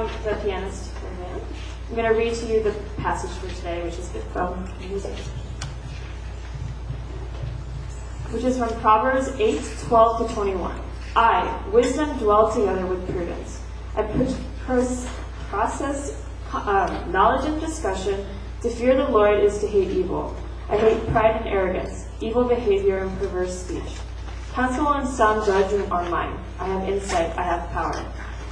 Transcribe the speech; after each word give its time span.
I'm 0.00 0.24
the 0.24 0.34
pianist. 0.42 0.90
I'm 1.88 1.94
going 1.94 2.08
to 2.08 2.18
read 2.18 2.34
to 2.34 2.46
you 2.46 2.62
the 2.62 2.72
passage 2.96 3.30
for 3.32 3.54
today, 3.54 3.82
which 3.82 3.98
is 3.98 4.10
from 4.32 4.66
music. 4.80 5.14
Which 8.30 8.44
is 8.44 8.56
from 8.56 8.70
Proverbs 8.80 9.28
8, 9.38 9.60
12 9.88 10.28
to 10.28 10.34
21. 10.34 10.80
I, 11.16 11.68
wisdom, 11.70 12.16
dwell 12.18 12.50
together 12.50 12.86
with 12.86 13.06
prudence. 13.10 13.60
I 13.94 14.04
process 15.50 16.24
uh, 16.52 17.06
knowledge 17.10 17.46
and 17.46 17.60
discussion. 17.60 18.24
To 18.62 18.70
fear 18.70 18.96
the 18.96 19.08
Lord 19.08 19.42
is 19.42 19.58
to 19.58 19.66
hate 19.66 19.90
evil. 19.90 20.34
I 20.70 20.78
hate 20.78 21.06
pride 21.08 21.42
and 21.42 21.48
arrogance, 21.48 22.06
evil 22.20 22.44
behavior 22.44 22.98
and 22.98 23.18
perverse 23.18 23.66
speech. 23.66 23.98
Counsel 24.52 24.88
and 24.94 25.06
sound 25.06 25.44
judgment 25.44 25.90
are 25.90 26.08
mine. 26.08 26.38
I 26.58 26.66
have 26.68 26.88
insight, 26.88 27.36
I 27.36 27.42
have 27.42 27.68
power. 27.70 28.06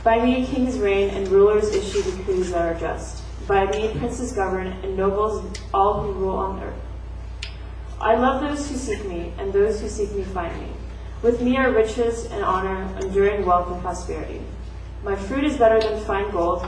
By 0.09 0.25
me 0.25 0.47
kings 0.47 0.79
reign 0.79 1.11
and 1.11 1.29
rulers 1.29 1.69
issue 1.75 2.03
decrees 2.03 2.51
that 2.53 2.63
are 2.63 2.81
just. 2.81 3.23
By 3.47 3.67
me 3.67 3.95
princes 3.99 4.33
govern 4.33 4.69
and 4.83 4.97
nobles 4.97 5.61
all 5.75 6.01
who 6.01 6.13
rule 6.13 6.39
on 6.39 6.63
earth. 6.63 6.81
I 8.01 8.15
love 8.15 8.41
those 8.41 8.71
who 8.71 8.77
seek 8.77 9.05
me, 9.05 9.35
and 9.37 9.53
those 9.53 9.83
who 9.83 9.89
seek 9.91 10.11
me 10.13 10.25
find 10.25 10.59
me. 10.63 10.69
With 11.21 11.43
me 11.43 11.59
are 11.59 11.71
riches 11.71 12.25
and 12.25 12.43
honor, 12.43 12.89
enduring 13.03 13.45
wealth 13.45 13.71
and 13.71 13.83
prosperity. 13.83 14.41
My 15.05 15.15
fruit 15.15 15.45
is 15.45 15.59
better 15.59 15.79
than 15.79 16.03
fine 16.03 16.31
gold. 16.31 16.65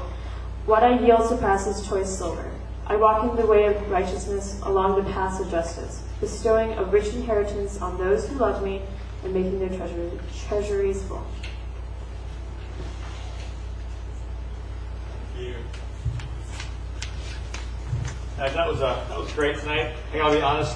What 0.66 0.84
I 0.84 0.98
yield 0.98 1.26
surpasses 1.26 1.88
choice 1.88 2.10
silver. 2.10 2.52
I 2.86 2.96
walk 2.96 3.24
in 3.24 3.36
the 3.36 3.46
way 3.46 3.64
of 3.64 3.90
righteousness 3.90 4.60
along 4.64 5.02
the 5.02 5.10
paths 5.10 5.40
of 5.40 5.50
justice, 5.50 6.02
bestowing 6.20 6.72
a 6.72 6.84
rich 6.84 7.14
inheritance 7.14 7.80
on 7.80 7.96
those 7.96 8.28
who 8.28 8.36
love 8.36 8.62
me 8.62 8.82
and 9.24 9.32
making 9.32 9.60
their 9.60 10.10
treasuries 10.46 11.02
full. 11.04 11.24
Thank 15.40 15.56
you. 15.56 15.64
Uh, 18.40 18.48
that 18.54 18.66
was 18.66 18.80
uh, 18.80 19.04
that 19.10 19.18
was 19.18 19.30
great 19.32 19.58
tonight. 19.58 19.94
I 20.14 20.16
gotta 20.16 20.34
be 20.34 20.40
honest. 20.40 20.74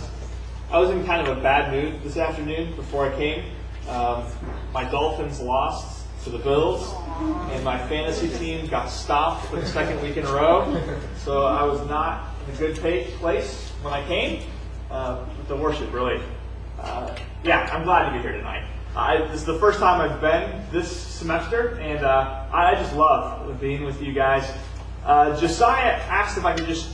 I 0.71 0.79
was 0.79 0.91
in 0.91 1.03
kind 1.07 1.27
of 1.27 1.39
a 1.39 1.41
bad 1.41 1.73
mood 1.73 2.03
this 2.03 2.19
afternoon 2.19 2.77
before 2.77 3.11
I 3.11 3.17
came. 3.17 3.43
Um, 3.89 4.27
my 4.75 4.85
Dolphins 4.85 5.41
lost 5.41 6.05
to 6.25 6.31
the 6.31 6.37
Bills, 6.37 6.93
and 7.53 7.65
my 7.65 7.79
fantasy 7.89 8.29
team 8.29 8.67
got 8.67 8.91
stopped 8.91 9.47
for 9.47 9.57
the 9.57 9.65
second 9.65 10.03
week 10.03 10.19
in 10.19 10.27
a 10.27 10.33
row. 10.33 10.79
So 11.17 11.47
I 11.47 11.63
was 11.63 11.81
not 11.89 12.35
in 12.47 12.55
a 12.55 12.59
good 12.59 12.77
place 12.77 13.71
when 13.81 13.95
I 13.95 14.07
came. 14.07 14.43
Uh, 14.91 15.25
the 15.49 15.57
worship, 15.57 15.91
really. 15.91 16.21
Uh, 16.79 17.17
yeah, 17.45 17.71
I'm 17.73 17.85
glad 17.85 18.11
to 18.11 18.13
be 18.15 18.21
here 18.21 18.33
tonight. 18.33 18.69
I, 18.95 19.17
this 19.29 19.41
is 19.41 19.47
the 19.47 19.59
first 19.59 19.79
time 19.79 20.03
I've 20.03 20.21
been 20.21 20.63
this 20.71 20.95
semester, 20.95 21.79
and 21.79 22.05
uh, 22.05 22.45
I 22.53 22.75
just 22.75 22.95
love 22.95 23.59
being 23.59 23.85
with 23.85 24.03
you 24.03 24.13
guys. 24.13 24.53
Uh, 25.03 25.35
Josiah 25.41 25.95
asked 26.11 26.37
if 26.37 26.45
I 26.45 26.55
could 26.55 26.67
just 26.67 26.91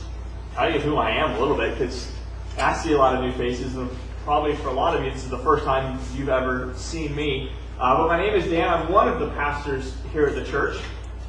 tell 0.55 0.71
you 0.71 0.79
who 0.79 0.97
I 0.97 1.11
am 1.11 1.31
a 1.31 1.39
little 1.39 1.57
bit, 1.57 1.77
because 1.77 2.11
I 2.57 2.73
see 2.73 2.93
a 2.93 2.97
lot 2.97 3.15
of 3.15 3.21
new 3.21 3.31
faces, 3.33 3.75
and 3.75 3.89
probably 4.23 4.55
for 4.55 4.69
a 4.69 4.73
lot 4.73 4.95
of 4.95 5.03
you, 5.03 5.11
this 5.11 5.23
is 5.23 5.29
the 5.29 5.39
first 5.39 5.65
time 5.65 5.99
you've 6.15 6.29
ever 6.29 6.73
seen 6.75 7.15
me. 7.15 7.51
Uh, 7.79 7.97
but 7.97 8.07
my 8.07 8.17
name 8.17 8.33
is 8.35 8.49
Dan. 8.49 8.69
I'm 8.69 8.91
one 8.91 9.07
of 9.07 9.19
the 9.19 9.29
pastors 9.29 9.95
here 10.13 10.27
at 10.27 10.35
the 10.35 10.45
church. 10.45 10.79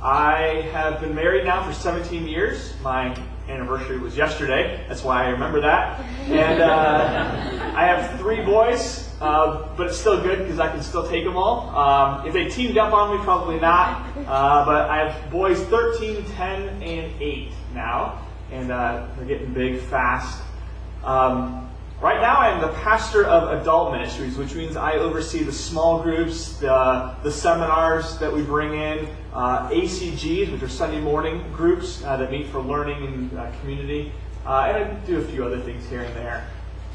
I 0.03 0.69
have 0.73 1.01
been 1.01 1.15
married 1.15 1.45
now 1.45 1.65
for 1.65 1.73
17 1.73 2.27
years. 2.27 2.75
My 2.83 3.17
anniversary 3.49 3.99
was 3.99 4.17
yesterday. 4.17 4.85
That's 4.89 5.03
why 5.05 5.25
I 5.25 5.29
remember 5.29 5.61
that. 5.61 6.01
And 6.27 6.61
uh, 6.61 7.73
I 7.77 7.87
have 7.87 8.19
three 8.19 8.45
boys, 8.45 9.09
uh, 9.21 9.69
but 9.77 9.87
it's 9.87 9.97
still 9.99 10.21
good 10.21 10.41
because 10.41 10.59
I 10.59 10.71
can 10.71 10.83
still 10.83 11.09
take 11.09 11.25
them 11.25 11.37
all. 11.37 11.71
Um, 11.71 12.27
if 12.27 12.33
they 12.33 12.49
teamed 12.49 12.79
up 12.79 12.93
on 12.93 13.17
me, 13.17 13.25
probably 13.25 13.61
not. 13.61 14.07
Uh, 14.17 14.65
but 14.65 14.91
I 14.91 15.09
have 15.09 15.31
boys 15.31 15.61
13, 15.63 16.25
10, 16.25 16.83
and 16.83 17.23
8 17.23 17.53
now. 17.75 18.22
And 18.53 18.71
uh, 18.71 19.09
they're 19.17 19.25
getting 19.25 19.53
big 19.53 19.81
fast. 19.81 20.43
Um, 21.03 21.71
right 22.03 22.21
now, 22.21 22.37
I 22.37 22.51
am 22.51 22.61
the 22.61 22.73
pastor 22.81 23.25
of 23.25 23.61
adult 23.61 23.93
ministries, 23.93 24.37
which 24.37 24.55
means 24.55 24.77
I 24.77 24.95
oversee 24.95 25.43
the 25.43 25.53
small 25.53 26.03
groups, 26.03 26.59
the, 26.59 27.17
the 27.23 27.33
seminars 27.33 28.19
that 28.19 28.33
we 28.33 28.43
bring 28.43 28.75
in, 28.75 29.09
uh, 29.33 29.71
ACGs, 29.71 30.53
which 30.53 30.63
are 30.63 30.69
Sunday 30.69 31.01
morning 31.01 31.43
groups 31.55 32.05
uh, 32.05 32.19
that 32.19 32.31
meet 32.31 32.47
for 32.49 32.61
learning 32.61 33.05
and 33.07 33.39
uh, 33.39 33.51
community, 33.61 34.13
uh, 34.45 34.67
and 34.69 34.77
I 34.77 34.95
do 35.07 35.19
a 35.19 35.25
few 35.25 35.45
other 35.45 35.61
things 35.61 35.89
here 35.89 36.03
and 36.03 36.15
there. 36.15 36.47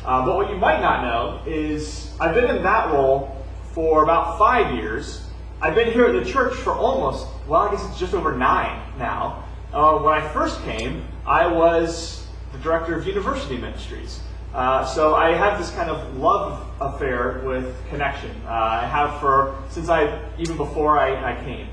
Uh, 0.06 0.24
but 0.24 0.36
what 0.36 0.50
you 0.50 0.58
might 0.58 0.80
not 0.80 1.04
know 1.04 1.42
is 1.52 2.16
I've 2.20 2.36
been 2.36 2.56
in 2.56 2.62
that 2.64 2.92
role 2.94 3.46
for 3.74 4.04
about 4.04 4.38
five 4.38 4.76
years. 4.76 5.24
I've 5.60 5.76
been 5.76 5.92
here 5.92 6.06
at 6.06 6.24
the 6.24 6.30
church 6.30 6.56
for 6.56 6.74
almost, 6.74 7.28
well, 7.48 7.64
I 7.64 7.72
guess 7.72 7.84
it's 7.90 8.00
just 8.00 8.14
over 8.14 8.36
nine 8.38 8.80
now. 9.00 9.44
Uh, 9.74 9.98
when 10.00 10.14
I 10.14 10.26
first 10.30 10.62
came, 10.64 11.04
I 11.28 11.46
was 11.46 12.26
the 12.54 12.58
director 12.60 12.98
of 12.98 13.06
university 13.06 13.58
ministries. 13.58 14.22
Uh, 14.54 14.86
so 14.86 15.14
I 15.14 15.34
have 15.34 15.60
this 15.60 15.70
kind 15.72 15.90
of 15.90 16.16
love 16.16 16.66
affair 16.80 17.42
with 17.44 17.76
connection. 17.90 18.32
Uh, 18.46 18.52
I 18.52 18.86
have 18.86 19.20
for 19.20 19.62
since 19.70 19.90
I 19.90 20.22
even 20.40 20.56
before 20.56 20.98
I, 20.98 21.34
I, 21.34 21.44
came. 21.44 21.68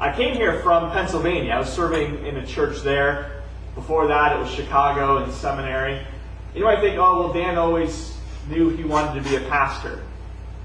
I 0.00 0.12
came 0.12 0.34
here 0.34 0.60
from 0.60 0.90
Pennsylvania. 0.90 1.52
I 1.52 1.58
was 1.60 1.72
serving 1.72 2.26
in 2.26 2.36
a 2.36 2.44
church 2.44 2.82
there. 2.82 3.42
Before 3.76 4.08
that, 4.08 4.36
it 4.36 4.40
was 4.40 4.50
Chicago 4.50 5.22
and 5.22 5.32
seminary. 5.32 6.04
You 6.52 6.64
might 6.64 6.80
think, 6.80 6.98
oh 6.98 7.20
well, 7.20 7.32
Dan 7.32 7.58
always 7.58 8.16
knew 8.48 8.70
he 8.70 8.82
wanted 8.82 9.22
to 9.22 9.30
be 9.30 9.36
a 9.36 9.48
pastor. 9.48 10.02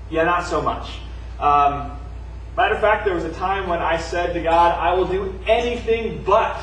Yeah, 0.10 0.24
not 0.24 0.48
so 0.48 0.62
much. 0.62 0.90
Um, 1.40 1.98
matter 2.58 2.74
of 2.74 2.82
fact, 2.82 3.06
there 3.06 3.14
was 3.14 3.24
a 3.24 3.34
time 3.34 3.70
when 3.70 3.80
I 3.80 3.98
said 3.98 4.34
to 4.34 4.42
God, 4.42 4.78
I 4.80 4.96
will 4.96 5.08
do 5.08 5.40
anything 5.46 6.24
but 6.24 6.60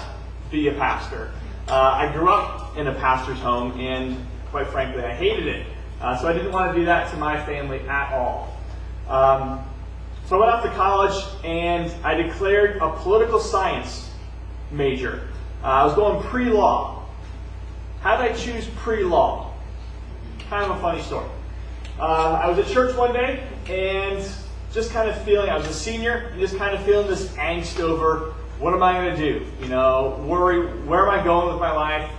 be 0.51 0.69
a 0.69 0.75
pastor. 0.75 1.31
Uh, 1.69 2.09
I 2.09 2.11
grew 2.15 2.31
up 2.31 2.79
in 2.79 2.87
a 2.87 2.95
pastor's 2.95 3.39
home, 3.41 3.79
and 3.79 4.17
quite 4.51 4.69
frankly, 4.69 5.05
I 5.05 5.13
hated 5.13 5.47
it. 5.47 5.67
Uh, 6.01 6.17
so 6.17 6.27
I 6.27 6.33
didn't 6.33 6.51
want 6.51 6.73
to 6.73 6.79
do 6.79 6.87
that 6.87 7.11
to 7.11 7.19
my 7.19 7.45
family 7.45 7.81
at 7.89 8.15
all. 8.15 8.57
Um, 9.07 9.63
so 10.27 10.37
I 10.37 10.41
went 10.41 10.53
off 10.53 10.63
to 10.63 10.71
college 10.71 11.25
and 11.45 11.91
I 12.05 12.15
declared 12.15 12.77
a 12.77 12.91
political 12.97 13.39
science 13.39 14.11
major. 14.71 15.29
Uh, 15.63 15.67
I 15.67 15.85
was 15.85 15.95
going 15.95 16.23
pre 16.25 16.47
law. 16.47 17.05
How 18.01 18.17
did 18.17 18.31
I 18.31 18.35
choose 18.35 18.67
pre 18.77 19.05
law? 19.05 19.53
Kind 20.49 20.71
of 20.71 20.77
a 20.77 20.81
funny 20.81 21.03
story. 21.03 21.29
Uh, 21.99 22.41
I 22.43 22.49
was 22.49 22.59
at 22.59 22.67
church 22.73 22.97
one 22.97 23.13
day 23.13 23.43
and 23.69 24.27
just 24.73 24.91
kind 24.93 25.09
of 25.09 25.21
feeling, 25.25 25.51
I 25.51 25.57
was 25.57 25.67
a 25.67 25.75
senior, 25.75 26.29
and 26.31 26.41
just 26.41 26.57
kind 26.57 26.75
of 26.75 26.83
feeling 26.85 27.09
this 27.09 27.29
angst 27.33 27.81
over 27.81 28.35
what 28.59 28.75
am 28.75 28.83
I 28.83 28.93
going 28.95 29.17
to 29.17 29.17
do? 29.17 29.47
You 29.61 29.69
know, 29.69 30.23
worry, 30.27 30.67
where 30.85 31.07
am 31.07 31.21
I 31.21 31.23
going 31.23 31.49
with 31.49 31.61
my 31.61 31.73
life? 31.73 32.11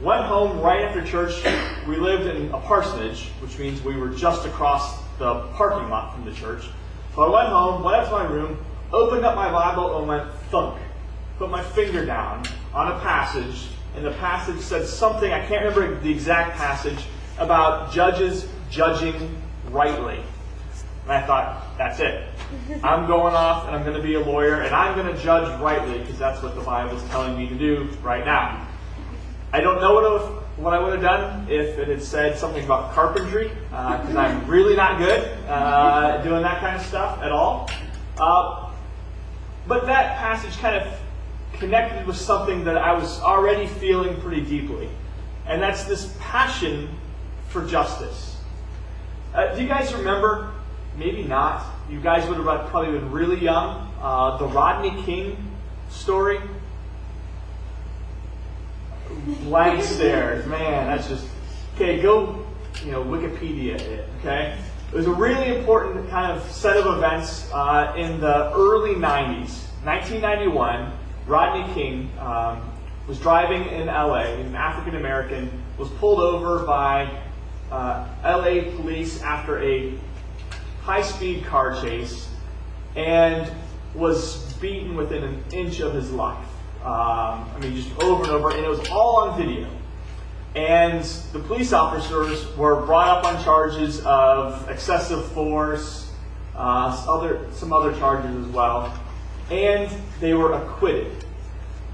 Went 0.00 0.24
home 0.24 0.60
right 0.60 0.82
after 0.82 1.02
church. 1.04 1.42
We 1.88 1.96
lived 1.96 2.26
in 2.26 2.52
a 2.52 2.60
parsonage, 2.60 3.28
which 3.40 3.58
means 3.58 3.82
we 3.82 3.96
were 3.96 4.10
just 4.10 4.46
across 4.46 5.02
the 5.18 5.48
parking 5.54 5.88
lot 5.88 6.14
from 6.14 6.24
the 6.24 6.32
church. 6.32 6.68
So 7.14 7.22
I 7.22 7.28
went 7.30 7.48
home, 7.48 7.82
went 7.82 7.96
up 7.96 8.04
to 8.06 8.12
my 8.12 8.24
room, 8.24 8.64
opened 8.92 9.24
up 9.24 9.34
my 9.34 9.50
Bible, 9.50 9.98
and 9.98 10.06
went 10.06 10.32
thunk. 10.50 10.80
Put 11.38 11.50
my 11.50 11.62
finger 11.62 12.04
down 12.04 12.44
on 12.74 12.92
a 12.92 13.00
passage, 13.00 13.68
and 13.96 14.04
the 14.04 14.12
passage 14.12 14.60
said 14.60 14.86
something, 14.86 15.32
I 15.32 15.44
can't 15.46 15.64
remember 15.64 15.98
the 16.00 16.10
exact 16.10 16.56
passage, 16.56 16.98
about 17.38 17.92
judges 17.92 18.46
judging 18.70 19.40
rightly. 19.70 20.20
And 21.08 21.16
I 21.16 21.26
thought, 21.26 21.78
that's 21.78 22.00
it. 22.00 22.28
I'm 22.84 23.06
going 23.06 23.34
off 23.34 23.66
and 23.66 23.74
I'm 23.74 23.82
going 23.82 23.96
to 23.96 24.02
be 24.02 24.16
a 24.16 24.20
lawyer 24.20 24.60
and 24.60 24.74
I'm 24.74 24.94
going 24.94 25.10
to 25.10 25.18
judge 25.22 25.58
rightly 25.58 26.00
because 26.00 26.18
that's 26.18 26.42
what 26.42 26.54
the 26.54 26.60
Bible 26.60 26.98
is 26.98 27.08
telling 27.08 27.34
me 27.38 27.48
to 27.48 27.54
do 27.54 27.88
right 28.02 28.26
now. 28.26 28.68
I 29.50 29.62
don't 29.62 29.80
know 29.80 29.94
what, 29.94 30.42
what 30.58 30.74
I 30.74 30.78
would 30.78 30.92
have 30.92 31.00
done 31.00 31.46
if 31.48 31.78
it 31.78 31.88
had 31.88 32.02
said 32.02 32.36
something 32.36 32.62
about 32.62 32.92
carpentry 32.92 33.48
because 33.70 34.14
uh, 34.14 34.18
I'm 34.18 34.46
really 34.46 34.76
not 34.76 34.98
good 34.98 35.26
uh, 35.48 36.22
doing 36.22 36.42
that 36.42 36.60
kind 36.60 36.76
of 36.76 36.82
stuff 36.82 37.22
at 37.22 37.32
all. 37.32 37.70
Uh, 38.18 38.70
but 39.66 39.86
that 39.86 40.18
passage 40.18 40.58
kind 40.58 40.76
of 40.76 40.92
connected 41.54 42.06
with 42.06 42.18
something 42.18 42.64
that 42.64 42.76
I 42.76 42.92
was 42.92 43.18
already 43.20 43.66
feeling 43.66 44.20
pretty 44.20 44.42
deeply. 44.42 44.90
And 45.46 45.62
that's 45.62 45.84
this 45.84 46.14
passion 46.20 46.90
for 47.48 47.66
justice. 47.66 48.36
Uh, 49.32 49.54
do 49.54 49.62
you 49.62 49.68
guys 49.68 49.94
remember 49.94 50.52
maybe 50.98 51.22
not. 51.22 51.64
You 51.88 52.00
guys 52.00 52.28
would 52.28 52.36
have 52.38 52.68
probably 52.68 52.98
been 52.98 53.10
really 53.10 53.38
young. 53.38 53.92
Uh, 54.00 54.36
the 54.36 54.46
Rodney 54.46 55.02
King 55.04 55.36
story. 55.90 56.40
Blank 59.44 59.82
stares. 59.82 60.46
Man, 60.46 60.86
that's 60.86 61.08
just. 61.08 61.26
Okay, 61.74 62.02
go, 62.02 62.44
you 62.84 62.90
know, 62.90 63.04
Wikipedia 63.04 63.80
it, 63.80 64.08
okay? 64.18 64.58
It 64.92 64.96
was 64.96 65.06
a 65.06 65.12
really 65.12 65.56
important 65.56 66.10
kind 66.10 66.32
of 66.32 66.50
set 66.50 66.76
of 66.76 66.96
events 66.96 67.48
uh, 67.52 67.94
in 67.96 68.20
the 68.20 68.52
early 68.52 68.94
90s. 68.94 69.66
1991, 69.84 70.92
Rodney 71.26 71.72
King 71.74 72.10
um, 72.18 72.68
was 73.06 73.20
driving 73.20 73.66
in 73.68 73.86
LA, 73.86 74.22
an 74.22 74.56
African 74.56 74.96
American, 74.96 75.50
was 75.76 75.88
pulled 75.90 76.18
over 76.18 76.64
by 76.66 77.08
uh, 77.70 78.08
LA 78.24 78.74
police 78.76 79.22
after 79.22 79.62
a 79.62 79.92
high 80.88 81.02
speed 81.02 81.44
car 81.44 81.78
chase. 81.82 82.30
And 82.96 83.52
was 83.94 84.52
beaten 84.54 84.96
within 84.96 85.22
an 85.22 85.44
inch 85.52 85.80
of 85.80 85.92
his 85.92 86.10
life. 86.10 86.46
Um, 86.82 87.50
I 87.54 87.58
mean, 87.60 87.74
just 87.74 87.90
over 87.98 88.22
and 88.22 88.32
over, 88.32 88.50
and 88.50 88.64
it 88.64 88.68
was 88.68 88.88
all 88.88 89.16
on 89.16 89.38
video. 89.38 89.68
And 90.54 91.04
the 91.32 91.40
police 91.40 91.74
officers 91.74 92.56
were 92.56 92.86
brought 92.86 93.18
up 93.18 93.24
on 93.24 93.44
charges 93.44 94.00
of 94.06 94.68
excessive 94.70 95.30
force, 95.32 96.10
uh, 96.56 97.04
other, 97.06 97.46
some 97.52 97.72
other 97.72 97.92
charges 97.98 98.46
as 98.46 98.50
well, 98.52 98.98
and 99.50 99.90
they 100.20 100.32
were 100.32 100.54
acquitted. 100.54 101.24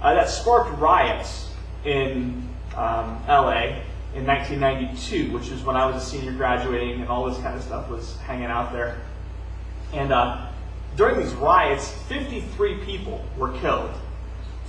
Uh, 0.01 0.15
that 0.15 0.29
sparked 0.29 0.79
riots 0.79 1.49
in 1.85 2.49
um, 2.77 3.23
LA 3.27 3.81
in 4.15 4.25
1992, 4.27 5.33
which 5.33 5.49
is 5.49 5.63
when 5.63 5.77
I 5.77 5.87
was 5.87 6.03
a 6.03 6.07
senior 6.07 6.33
graduating 6.33 7.01
and 7.01 7.11
all 7.11 7.29
this 7.29 7.39
kind 7.39 7.57
of 7.57 7.63
stuff 7.63 7.89
was 7.89 8.17
hanging 8.19 8.47
out 8.47 8.73
there. 8.73 9.01
And 9.93 10.13
uh, 10.13 10.47
during 10.97 11.19
these 11.19 11.35
riots, 11.35 11.91
53 12.09 12.85
people 12.85 13.25
were 13.37 13.53
killed, 13.59 13.91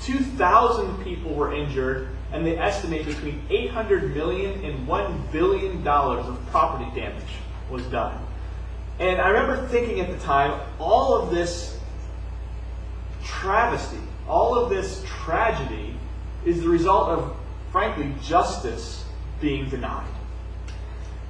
2,000 0.01 1.03
people 1.03 1.33
were 1.33 1.53
injured, 1.53 2.09
and 2.31 2.45
they 2.45 2.57
estimate 2.57 3.06
between 3.06 3.42
800 3.50 4.15
million 4.15 4.65
and 4.65 4.88
1 4.88 5.27
billion 5.31 5.83
dollars 5.83 6.25
of 6.25 6.44
property 6.48 6.89
damage 7.00 7.24
was 7.69 7.83
done. 7.86 8.19
And 9.00 9.21
I 9.21 9.30
remember 9.30 9.68
thinking 9.68 10.00
at 10.00 10.09
the 10.09 10.18
time, 10.25 10.59
all 10.80 11.13
of 11.13 11.30
this 11.30 11.80
travesty, 13.24 14.00
all 14.27 14.57
of 14.57 14.69
this 14.69 15.03
tragedy 15.06 15.95
is 16.45 16.62
the 16.62 16.69
result 16.69 17.09
of, 17.09 17.36
frankly, 17.71 18.13
justice 18.24 19.04
being 19.39 19.69
denied. 19.69 20.07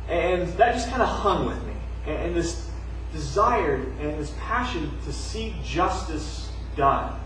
And 0.08 0.48
that 0.58 0.74
just 0.74 0.90
kind 0.90 1.02
of 1.02 1.08
hung 1.08 1.46
with 1.46 1.62
me. 1.66 1.74
And 2.06 2.36
this 2.36 2.70
desire 3.12 3.76
and 3.76 4.20
this 4.20 4.34
passion 4.40 4.92
to 5.06 5.14
see 5.14 5.56
justice 5.64 6.50
done. 6.76 7.20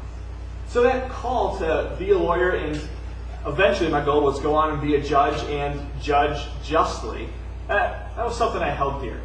So 0.67 0.83
that 0.83 1.09
call 1.09 1.57
to 1.59 1.95
be 1.97 2.11
a 2.11 2.17
lawyer 2.17 2.51
and 2.51 2.79
eventually 3.45 3.89
my 3.89 4.03
goal 4.03 4.21
was 4.21 4.37
to 4.37 4.43
go 4.43 4.55
on 4.55 4.71
and 4.71 4.81
be 4.81 4.95
a 4.95 5.01
judge 5.01 5.41
and 5.49 5.79
judge 6.01 6.47
justly. 6.63 7.29
That, 7.67 8.15
that 8.15 8.25
was 8.25 8.37
something 8.37 8.61
I 8.61 8.69
held 8.69 9.01
dear. 9.01 9.19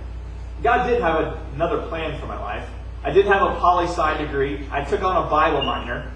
God 0.62 0.86
did 0.86 1.00
have 1.02 1.20
a, 1.20 1.46
another 1.54 1.86
plan 1.88 2.18
for 2.18 2.26
my 2.26 2.40
life. 2.40 2.66
I 3.02 3.10
did 3.10 3.26
have 3.26 3.42
a 3.42 3.60
poli 3.60 3.86
sci 3.86 4.16
degree. 4.16 4.66
I 4.70 4.82
took 4.84 5.02
on 5.02 5.26
a 5.26 5.30
Bible 5.30 5.62
minor. 5.62 6.10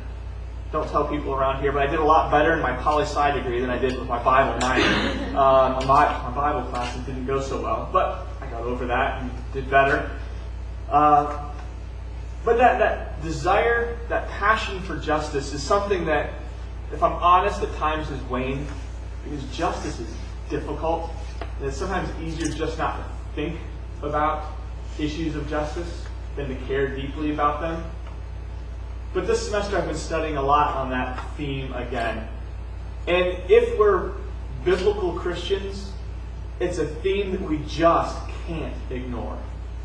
Don't 0.71 0.89
tell 0.91 1.09
people 1.09 1.35
around 1.35 1.63
here, 1.63 1.73
but 1.73 1.83
I 1.83 1.91
did 1.91 1.99
a 1.99 2.05
lot 2.05 2.31
better 2.31 2.53
in 2.53 2.61
my 2.61 2.77
poli 2.77 3.05
sci 3.05 3.31
degree 3.33 3.61
than 3.61 3.71
I 3.71 3.79
did 3.79 3.99
with 3.99 4.07
my 4.07 4.23
Bible 4.23 4.59
minor. 4.61 4.85
Um, 5.29 5.87
my, 5.87 6.07
my 6.23 6.31
Bible 6.35 6.69
class 6.71 6.95
didn't 7.07 7.25
go 7.25 7.41
so 7.41 7.63
well, 7.63 7.89
but 7.91 8.27
I 8.43 8.47
got 8.51 8.63
over 8.63 8.85
that 8.87 9.23
and 9.23 9.31
did 9.55 9.71
better. 9.71 10.11
Uh, 10.91 11.53
but 12.45 12.59
that, 12.59 12.79
that 12.79 13.23
desire, 13.23 13.99
that 14.09 14.29
passion 14.29 14.81
for 14.83 14.99
justice 14.99 15.55
is 15.55 15.63
something 15.63 16.05
that, 16.05 16.35
if 16.93 17.03
I'm 17.03 17.15
honest, 17.15 17.63
at 17.63 17.75
times 17.77 18.09
has 18.09 18.21
waned 18.25 18.67
because 19.25 19.45
justice 19.57 19.99
is 19.99 20.15
difficult. 20.51 21.11
And 21.41 21.69
it's 21.69 21.79
sometimes 21.79 22.11
easier 22.23 22.55
just 22.55 22.77
not 22.77 22.99
to 22.99 23.05
think 23.35 23.59
about 24.03 24.53
issues 24.99 25.35
of 25.35 25.49
justice 25.49 26.05
than 26.37 26.49
to 26.49 26.55
care 26.67 26.95
deeply 26.95 27.33
about 27.33 27.61
them. 27.61 27.83
But 29.19 29.27
this 29.27 29.45
semester 29.45 29.77
I've 29.77 29.87
been 29.87 29.97
studying 29.97 30.37
a 30.37 30.43
lot 30.43 30.77
on 30.77 30.91
that 30.91 31.19
theme 31.37 31.73
again. 31.73 32.29
And 33.09 33.37
if 33.51 33.77
we're 33.77 34.13
biblical 34.65 35.15
Christians, 35.15 35.91
it's 36.61 36.79
a 36.79 36.87
theme 36.87 37.33
that 37.33 37.41
we 37.41 37.59
just 37.67 38.17
can't 38.47 38.77
ignore. 38.91 39.37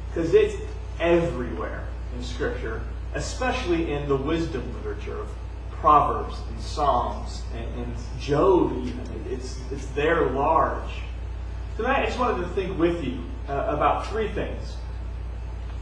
Because 0.09 0.35
it's 0.35 0.55
everywhere 0.99 1.83
in 2.15 2.21
Scripture, 2.21 2.83
especially 3.15 3.91
in 3.91 4.07
the 4.07 4.15
wisdom 4.15 4.71
literature 4.75 5.21
of 5.21 5.29
Proverbs 5.71 6.35
and 6.51 6.61
Psalms 6.61 7.41
and, 7.55 7.65
and 7.79 7.95
Job, 8.19 8.85
even. 8.85 9.01
It's, 9.31 9.59
it's 9.71 9.87
there 9.95 10.27
large. 10.27 10.91
Tonight, 11.75 12.03
I 12.03 12.05
just 12.05 12.19
wanted 12.19 12.43
to 12.43 12.49
think 12.49 12.77
with 12.77 13.03
you 13.03 13.17
uh, 13.49 13.65
about 13.69 14.05
three 14.05 14.27
things. 14.27 14.77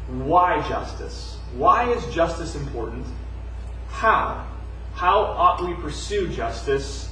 Why 0.07 0.65
justice? 0.69 1.38
Why 1.57 1.92
is 1.92 2.06
justice 2.15 2.56
important? 2.56 3.06
How? 3.91 4.47
How 4.93 5.19
ought 5.19 5.63
we 5.63 5.73
pursue 5.75 6.27
justice? 6.27 7.11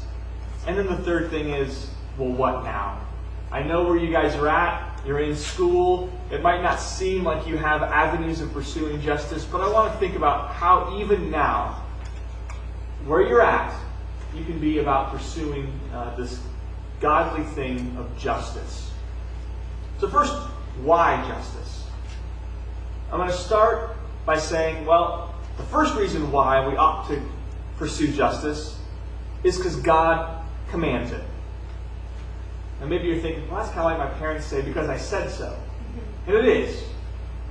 And 0.68 0.78
then 0.78 0.88
the 0.88 0.98
third 0.98 1.30
thing 1.30 1.50
is, 1.50 1.90
well, 2.18 2.30
what 2.30 2.64
now? 2.64 3.00
I 3.52 3.64
know 3.64 3.84
where 3.84 3.98
you 3.98 4.12
guys 4.12 4.36
are 4.36 4.48
at. 4.48 5.02
You're 5.06 5.20
in 5.20 5.36
school. 5.36 6.12
It 6.32 6.42
might 6.42 6.62
not 6.62 6.80
seem 6.80 7.24
like 7.24 7.48
you 7.48 7.58
have 7.58 7.82
avenues 7.82 8.42
of 8.42 8.52
pursuing 8.54 9.02
justice, 9.02 9.46
but 9.46 9.62
I 9.62 9.70
want 9.72 9.94
to 9.94 10.00
think 10.00 10.16
about 10.16 10.52
how, 10.52 11.00
even 11.00 11.32
now, 11.32 11.84
where 13.06 13.22
you're 13.22 13.42
at, 13.42 13.74
you 14.36 14.44
can 14.44 14.60
be 14.60 14.80
about 14.80 15.12
pursuing 15.12 15.72
uh, 15.94 16.16
this 16.16 16.40
godly 17.00 17.44
thing 17.54 17.96
of 17.98 18.16
justice. 18.18 18.92
So, 20.00 20.10
first, 20.10 20.34
why 20.84 21.26
justice? 21.28 21.86
I'm 23.12 23.18
going 23.18 23.30
to 23.30 23.36
start 23.36 23.96
by 24.26 24.38
saying, 24.38 24.86
well, 24.86 25.34
the 25.60 25.66
first 25.66 25.94
reason 25.96 26.32
why 26.32 26.66
we 26.66 26.78
ought 26.78 27.08
to 27.10 27.22
pursue 27.78 28.08
justice 28.12 28.80
is 29.44 29.58
because 29.58 29.76
God 29.76 30.44
commands 30.72 31.12
it. 31.12 31.24
And 32.80 32.90
maybe 32.90 33.10
you're 33.10 33.20
thinking, 33.20 33.48
well, 33.50 33.60
that's 33.60 33.74
kind 33.74 33.80
of 33.80 33.86
like 33.86 33.98
my 33.98 34.18
parents 34.18 34.46
say, 34.46 34.62
because 34.62 34.88
I 34.88 34.98
said 34.98 35.30
so. 35.30 35.56
And 36.28 36.36
it 36.36 36.46
is. 36.46 36.82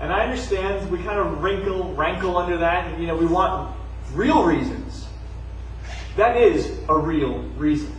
And 0.00 0.10
I 0.10 0.24
understand 0.24 0.90
we 0.90 0.98
kind 0.98 1.18
of 1.18 1.42
wrinkle, 1.42 1.92
rankle 1.94 2.38
under 2.38 2.56
that, 2.56 2.86
and 2.86 3.00
you 3.00 3.06
know, 3.06 3.16
we 3.16 3.26
want 3.26 3.76
real 4.14 4.42
reasons. 4.42 5.06
That 6.16 6.36
is 6.36 6.78
a 6.88 6.96
real 6.96 7.40
reason. 7.58 7.94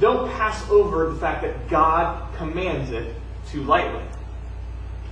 Don't 0.00 0.28
pass 0.32 0.68
over 0.70 1.10
the 1.10 1.18
fact 1.20 1.42
that 1.42 1.68
God 1.68 2.34
commands 2.36 2.90
it 2.90 3.14
too 3.48 3.62
lightly. 3.62 4.02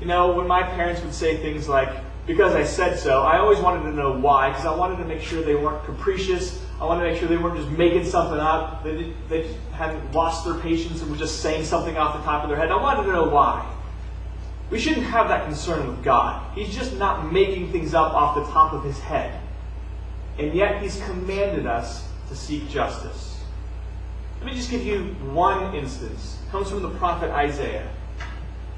You 0.01 0.07
know, 0.07 0.33
when 0.33 0.49
my 0.49 0.63
parents 0.63 1.03
would 1.03 1.15
say 1.15 1.37
things 1.37 1.69
like, 1.69 1.91
because 2.27 2.55
I 2.55 2.65
said 2.65 2.99
so, 2.99 3.23
I 3.23 3.39
always 3.39 3.59
wanted 3.59 3.83
to 3.83 3.93
know 3.93 4.13
why, 4.13 4.51
because 4.51 4.67
I 4.67 4.75
wanted 4.75 4.97
to 4.97 5.05
make 5.05 5.21
sure 5.21 5.43
they 5.43 5.55
weren't 5.55 5.85
capricious. 5.85 6.63
I 6.81 6.85
wanted 6.87 7.05
to 7.05 7.11
make 7.11 7.21
sure 7.21 7.29
they 7.29 7.37
weren't 7.37 7.57
just 7.57 7.71
making 7.71 8.07
something 8.07 8.39
up. 8.39 8.83
They, 8.83 9.13
they 9.29 9.55
hadn't 9.73 10.13
lost 10.13 10.45
their 10.45 10.55
patience 10.55 11.03
and 11.03 11.11
were 11.11 11.17
just 11.17 11.41
saying 11.41 11.65
something 11.65 11.97
off 11.97 12.17
the 12.17 12.23
top 12.25 12.43
of 12.43 12.49
their 12.49 12.59
head. 12.59 12.71
I 12.71 12.77
wanted 12.77 13.05
to 13.05 13.13
know 13.13 13.29
why. 13.29 13.71
We 14.71 14.79
shouldn't 14.79 15.07
have 15.07 15.29
that 15.29 15.45
concern 15.45 15.87
with 15.87 16.03
God. 16.03 16.43
He's 16.55 16.75
just 16.75 16.97
not 16.97 17.33
making 17.33 17.71
things 17.71 17.95
up 17.95 18.15
off 18.15 18.35
the 18.35 18.51
top 18.53 18.73
of 18.73 18.83
his 18.83 18.99
head. 18.99 19.41
And 20.39 20.53
yet, 20.55 20.83
He's 20.83 21.01
commanded 21.03 21.67
us 21.67 22.09
to 22.29 22.35
seek 22.35 22.69
justice. 22.69 23.43
Let 24.39 24.47
me 24.47 24.55
just 24.55 24.71
give 24.71 24.85
you 24.85 25.15
one 25.33 25.75
instance. 25.75 26.39
It 26.45 26.51
comes 26.51 26.71
from 26.71 26.83
the 26.83 26.91
prophet 26.91 27.31
Isaiah. 27.31 27.89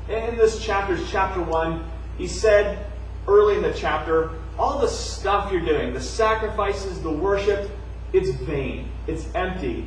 In 0.09 0.37
this 0.37 0.63
chapter, 0.63 0.99
chapter 1.09 1.41
1, 1.41 1.85
he 2.19 2.29
said 2.29 2.87
early 3.29 3.57
in 3.57 3.63
the 3.63 3.73
chapter, 3.73 4.31
all 4.59 4.79
the 4.79 4.89
stuff 4.89 5.53
you're 5.53 5.65
doing, 5.65 5.93
the 5.93 6.01
sacrifices, 6.01 7.01
the 7.03 7.11
worship, 7.11 7.71
it's 8.13 8.31
vain. 8.31 8.89
It's 9.07 9.27
empty. 9.35 9.87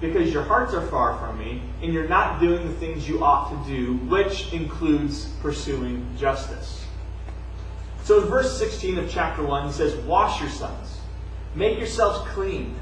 Because 0.00 0.32
your 0.32 0.42
hearts 0.42 0.74
are 0.74 0.86
far 0.86 1.18
from 1.18 1.38
me, 1.38 1.62
and 1.82 1.92
you're 1.92 2.08
not 2.08 2.40
doing 2.40 2.66
the 2.66 2.74
things 2.74 3.08
you 3.08 3.22
ought 3.22 3.50
to 3.50 3.70
do, 3.70 3.96
which 4.06 4.52
includes 4.52 5.26
pursuing 5.42 6.06
justice. 6.18 6.86
So 8.04 8.20
verse 8.20 8.58
16 8.58 8.98
of 8.98 9.10
chapter 9.10 9.42
1, 9.42 9.66
he 9.66 9.72
says, 9.72 9.94
Wash 10.04 10.40
your 10.40 10.50
sons, 10.50 10.98
make 11.54 11.78
yourselves 11.78 12.26
clean, 12.30 12.74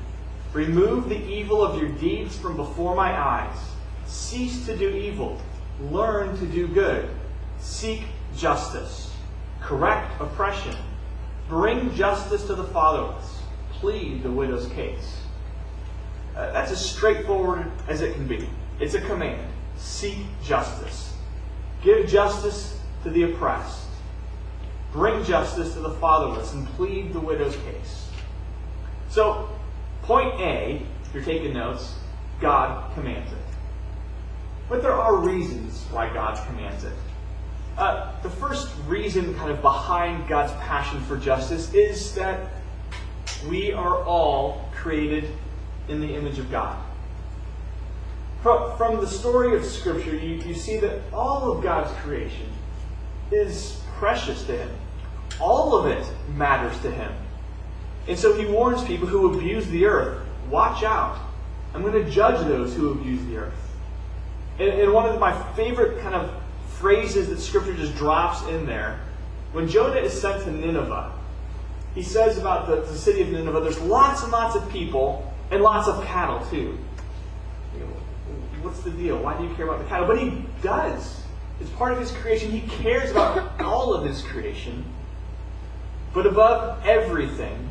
remove 0.52 1.08
the 1.08 1.22
evil 1.26 1.62
of 1.62 1.80
your 1.80 1.90
deeds 1.90 2.36
from 2.36 2.56
before 2.56 2.94
my 2.94 3.18
eyes, 3.18 3.56
cease 4.06 4.64
to 4.66 4.76
do 4.76 4.88
evil, 4.88 5.40
learn 5.90 6.38
to 6.38 6.46
do 6.46 6.68
good, 6.68 7.10
seek 7.58 8.02
justice, 8.36 9.07
correct 9.68 10.18
oppression, 10.18 10.74
bring 11.46 11.94
justice 11.94 12.46
to 12.46 12.54
the 12.54 12.64
fatherless, 12.64 13.42
plead 13.72 14.22
the 14.22 14.30
widow's 14.30 14.66
case. 14.68 15.20
Uh, 16.34 16.50
that's 16.52 16.72
as 16.72 16.90
straightforward 16.90 17.70
as 17.86 18.00
it 18.00 18.14
can 18.14 18.26
be. 18.26 18.48
It's 18.80 18.94
a 18.94 19.00
command. 19.02 19.46
Seek 19.76 20.16
justice. 20.42 21.14
Give 21.82 22.08
justice 22.08 22.80
to 23.02 23.10
the 23.10 23.24
oppressed. 23.24 23.88
Bring 24.90 25.22
justice 25.22 25.74
to 25.74 25.80
the 25.80 25.92
fatherless 25.96 26.54
and 26.54 26.66
plead 26.68 27.12
the 27.12 27.20
widow's 27.20 27.56
case. 27.56 28.08
So, 29.10 29.50
point 30.00 30.32
A, 30.40 30.82
if 31.04 31.14
you're 31.14 31.22
taking 31.22 31.52
notes, 31.52 31.94
God 32.40 32.94
commands 32.94 33.30
it. 33.30 33.38
But 34.70 34.80
there 34.80 34.94
are 34.94 35.16
reasons 35.16 35.84
why 35.90 36.10
God 36.14 36.42
commands 36.46 36.84
it. 36.84 36.94
Uh, 37.78 38.10
the 38.22 38.30
first 38.30 38.68
reason, 38.88 39.34
kind 39.36 39.50
of 39.52 39.62
behind 39.62 40.28
God's 40.28 40.52
passion 40.54 41.00
for 41.02 41.16
justice, 41.16 41.72
is 41.72 42.12
that 42.16 42.50
we 43.48 43.72
are 43.72 44.02
all 44.02 44.68
created 44.74 45.30
in 45.88 46.00
the 46.00 46.14
image 46.14 46.40
of 46.40 46.50
God. 46.50 46.76
From, 48.42 49.00
the 49.00 49.06
story 49.06 49.56
of 49.56 49.64
Scripture, 49.64 50.14
you, 50.14 50.36
you 50.42 50.54
see 50.54 50.78
that 50.78 51.00
all 51.12 51.52
of 51.52 51.62
God's 51.62 51.92
creation 52.00 52.48
is 53.30 53.80
precious 53.96 54.44
to 54.44 54.56
Him. 54.56 54.70
All 55.40 55.76
of 55.76 55.86
it 55.86 56.04
matters 56.34 56.78
to 56.80 56.90
him. 56.90 57.12
And 58.08 58.18
so 58.18 58.34
he 58.34 58.46
warns 58.46 58.82
people 58.84 59.06
who 59.06 59.34
abuse 59.34 59.66
the 59.68 59.84
earth 59.86 60.26
watch 60.50 60.82
out. 60.82 61.18
I'm 61.74 61.82
going 61.82 62.04
to 62.04 62.10
judge 62.10 62.40
those 62.46 62.74
who 62.74 62.92
abuse 62.92 63.24
the 63.26 63.36
earth. 63.36 63.54
And, 64.58 64.68
and 64.68 64.92
one 64.92 65.08
of 65.08 65.20
my 65.20 65.40
favorite 65.52 66.00
kind 66.00 66.14
of 66.14 66.32
phrases 66.78 67.28
that 67.28 67.40
Scripture 67.40 67.74
just 67.74 67.96
drops 67.96 68.42
in 68.48 68.66
there, 68.66 69.00
when 69.52 69.68
Jonah 69.68 70.00
is 70.00 70.18
sent 70.18 70.44
to 70.44 70.52
Nineveh, 70.52 71.12
he 71.94 72.02
says 72.02 72.38
about 72.38 72.66
the, 72.66 72.76
the 72.82 72.96
city 72.96 73.22
of 73.22 73.28
Nineveh, 73.28 73.60
there's 73.60 73.80
lots 73.80 74.22
and 74.22 74.30
lots 74.30 74.54
of 74.54 74.68
people 74.70 75.32
and 75.50 75.62
lots 75.62 75.88
of 75.88 76.04
cattle 76.04 76.46
too. 76.50 76.78
What's 78.62 78.80
the 78.80 78.90
deal? 78.90 79.18
Why 79.18 79.38
do 79.38 79.44
you 79.44 79.54
care 79.54 79.66
about 79.66 79.78
the 79.78 79.86
cattle? 79.86 80.06
But 80.06 80.20
he 80.20 80.44
does. 80.62 81.22
It's 81.60 81.70
part 81.70 81.92
of 81.92 82.00
his 82.00 82.10
creation. 82.10 82.50
He 82.50 82.68
cares 82.82 83.10
about 83.10 83.60
all 83.60 83.94
of 83.94 84.04
his 84.04 84.22
creation. 84.22 84.84
But 86.12 86.26
above 86.26 86.84
everything, 86.86 87.68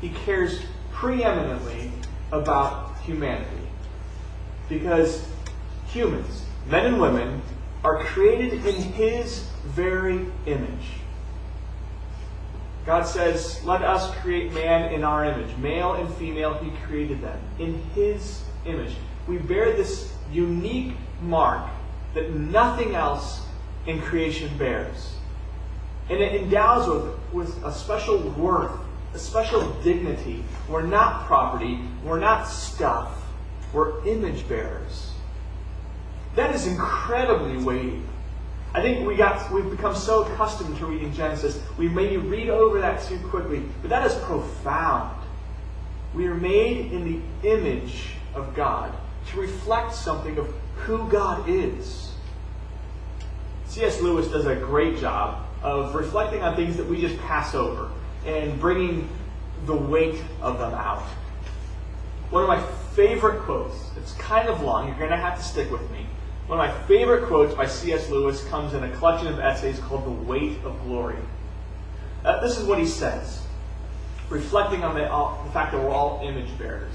he 0.00 0.10
cares 0.24 0.60
preeminently 0.92 1.90
about 2.32 2.96
humanity. 3.00 3.68
Because 4.68 5.26
humans, 5.88 6.44
men 6.66 6.86
and 6.86 7.00
women, 7.00 7.42
are 7.84 8.04
created 8.04 8.66
in 8.66 8.74
his 8.74 9.46
very 9.64 10.26
image. 10.46 11.00
God 12.86 13.02
says, 13.06 13.62
Let 13.64 13.82
us 13.82 14.14
create 14.16 14.52
man 14.52 14.92
in 14.92 15.04
our 15.04 15.24
image. 15.24 15.56
Male 15.58 15.94
and 15.94 16.12
female, 16.14 16.54
he 16.54 16.70
created 16.86 17.20
them 17.22 17.38
in 17.58 17.80
his 17.94 18.42
image. 18.64 18.94
We 19.26 19.38
bear 19.38 19.72
this 19.72 20.12
unique 20.32 20.94
mark 21.22 21.68
that 22.14 22.34
nothing 22.34 22.94
else 22.94 23.42
in 23.86 24.00
creation 24.00 24.50
bears. 24.58 25.14
And 26.08 26.20
it 26.20 26.42
endows 26.42 26.88
with, 26.88 27.32
with 27.32 27.64
a 27.64 27.72
special 27.72 28.18
worth, 28.30 28.72
a 29.14 29.18
special 29.18 29.70
dignity. 29.82 30.42
We're 30.68 30.82
not 30.82 31.26
property, 31.26 31.78
we're 32.04 32.18
not 32.18 32.44
stuff, 32.44 33.24
we're 33.72 34.04
image 34.06 34.48
bearers. 34.48 35.12
That 36.36 36.54
is 36.54 36.66
incredibly 36.66 37.56
weighty. 37.56 38.02
I 38.72 38.82
think 38.82 39.06
we 39.06 39.16
got 39.16 39.52
we've 39.52 39.68
become 39.68 39.96
so 39.96 40.24
accustomed 40.24 40.78
to 40.78 40.86
reading 40.86 41.12
Genesis, 41.12 41.60
we 41.76 41.88
maybe 41.88 42.18
read 42.18 42.48
over 42.48 42.80
that 42.80 43.02
too 43.02 43.18
quickly. 43.28 43.62
But 43.80 43.90
that 43.90 44.06
is 44.06 44.14
profound. 44.24 45.16
We 46.14 46.26
are 46.26 46.34
made 46.34 46.92
in 46.92 47.04
the 47.04 47.48
image 47.48 48.12
of 48.34 48.54
God 48.54 48.92
to 49.30 49.40
reflect 49.40 49.94
something 49.94 50.38
of 50.38 50.52
who 50.76 51.08
God 51.08 51.48
is. 51.48 52.12
C.S. 53.66 54.00
Lewis 54.00 54.28
does 54.28 54.46
a 54.46 54.56
great 54.56 54.98
job 54.98 55.46
of 55.62 55.94
reflecting 55.94 56.42
on 56.42 56.56
things 56.56 56.76
that 56.76 56.86
we 56.86 57.00
just 57.00 57.18
pass 57.20 57.54
over 57.54 57.90
and 58.26 58.58
bringing 58.58 59.08
the 59.66 59.74
weight 59.74 60.20
of 60.40 60.58
them 60.58 60.74
out. 60.74 61.02
One 62.30 62.42
of 62.42 62.48
my 62.48 62.60
favorite 62.94 63.42
quotes, 63.42 63.76
it's 63.96 64.12
kind 64.14 64.48
of 64.48 64.62
long, 64.62 64.88
you're 64.88 64.96
going 64.96 65.10
to 65.10 65.16
have 65.16 65.38
to 65.38 65.44
stick 65.44 65.70
with 65.70 65.88
me. 65.90 66.06
One 66.50 66.58
of 66.58 66.66
my 66.66 66.82
favorite 66.88 67.28
quotes 67.28 67.54
by 67.54 67.68
C.S. 67.68 68.10
Lewis 68.10 68.42
comes 68.48 68.74
in 68.74 68.82
a 68.82 68.90
collection 68.96 69.28
of 69.28 69.38
essays 69.38 69.78
called 69.78 70.04
The 70.04 70.10
Weight 70.10 70.58
of 70.64 70.82
Glory. 70.82 71.14
Uh, 72.24 72.40
this 72.40 72.58
is 72.58 72.66
what 72.66 72.80
he 72.80 72.86
says, 72.86 73.42
reflecting 74.28 74.82
on 74.82 74.96
the, 74.96 75.04
uh, 75.04 75.44
the 75.44 75.50
fact 75.52 75.70
that 75.70 75.80
we're 75.80 75.90
all 75.90 76.20
image 76.24 76.48
bearers. 76.58 76.92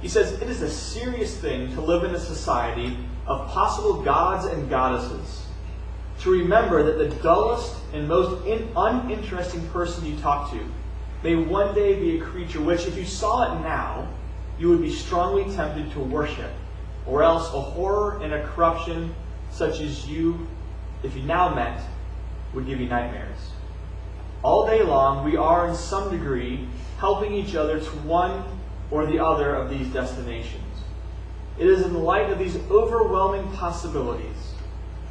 He 0.00 0.08
says, 0.08 0.40
It 0.40 0.48
is 0.48 0.62
a 0.62 0.70
serious 0.70 1.36
thing 1.36 1.74
to 1.74 1.82
live 1.82 2.04
in 2.04 2.14
a 2.14 2.18
society 2.18 2.96
of 3.26 3.46
possible 3.48 4.00
gods 4.02 4.46
and 4.46 4.70
goddesses. 4.70 5.44
To 6.20 6.30
remember 6.30 6.82
that 6.82 6.96
the 6.96 7.14
dullest 7.22 7.76
and 7.92 8.08
most 8.08 8.46
in, 8.46 8.70
uninteresting 8.74 9.68
person 9.68 10.06
you 10.06 10.16
talk 10.20 10.50
to 10.52 10.64
may 11.22 11.36
one 11.36 11.74
day 11.74 12.00
be 12.00 12.18
a 12.18 12.24
creature 12.24 12.62
which, 12.62 12.86
if 12.86 12.96
you 12.96 13.04
saw 13.04 13.52
it 13.52 13.60
now, 13.60 14.08
you 14.58 14.70
would 14.70 14.80
be 14.80 14.90
strongly 14.90 15.44
tempted 15.54 15.92
to 15.92 16.00
worship 16.00 16.50
or 17.06 17.22
else 17.22 17.48
a 17.54 17.60
horror 17.60 18.20
and 18.22 18.32
a 18.32 18.46
corruption 18.48 19.14
such 19.50 19.80
as 19.80 20.08
you, 20.08 20.46
if 21.02 21.16
you 21.16 21.22
now 21.22 21.54
met, 21.54 21.80
would 22.52 22.66
give 22.66 22.80
you 22.80 22.88
nightmares. 22.88 23.38
All 24.42 24.66
day 24.66 24.82
long, 24.82 25.24
we 25.24 25.36
are 25.36 25.68
in 25.68 25.74
some 25.74 26.10
degree 26.10 26.68
helping 26.98 27.32
each 27.32 27.54
other 27.54 27.80
to 27.80 27.90
one 28.06 28.44
or 28.90 29.06
the 29.06 29.18
other 29.18 29.54
of 29.54 29.70
these 29.70 29.88
destinations. 29.88 30.62
It 31.58 31.66
is 31.66 31.82
in 31.82 31.92
the 31.92 31.98
light 31.98 32.30
of 32.30 32.38
these 32.38 32.56
overwhelming 32.70 33.50
possibilities, 33.52 34.54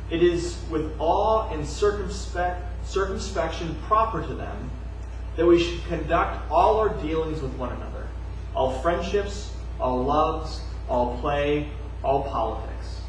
it 0.10 0.22
is 0.22 0.58
with 0.70 0.96
awe 1.00 1.50
and 1.52 1.66
circumspect, 1.66 2.64
circumspection 2.86 3.76
proper 3.88 4.22
to 4.22 4.34
them, 4.36 4.70
that 5.36 5.46
we 5.46 5.62
should 5.62 5.84
conduct 5.86 6.50
all 6.52 6.78
our 6.78 6.90
dealings 7.02 7.42
with 7.42 7.52
one 7.54 7.72
another, 7.72 8.08
all 8.54 8.80
friendships, 8.82 9.52
all 9.80 10.04
loves, 10.04 10.62
all 10.88 11.18
play, 11.20 11.70
all 12.04 12.24
politics. 12.24 13.02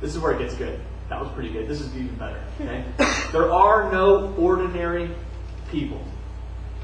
This 0.00 0.14
is 0.14 0.20
where 0.20 0.32
it 0.32 0.38
gets 0.38 0.54
good. 0.54 0.80
That 1.08 1.20
was 1.20 1.30
pretty 1.32 1.50
good. 1.52 1.68
This 1.68 1.80
is 1.80 1.94
even 1.96 2.14
better. 2.16 2.42
Okay? 2.60 2.84
there 3.32 3.52
are 3.52 3.92
no 3.92 4.34
ordinary 4.34 5.10
people. 5.70 6.02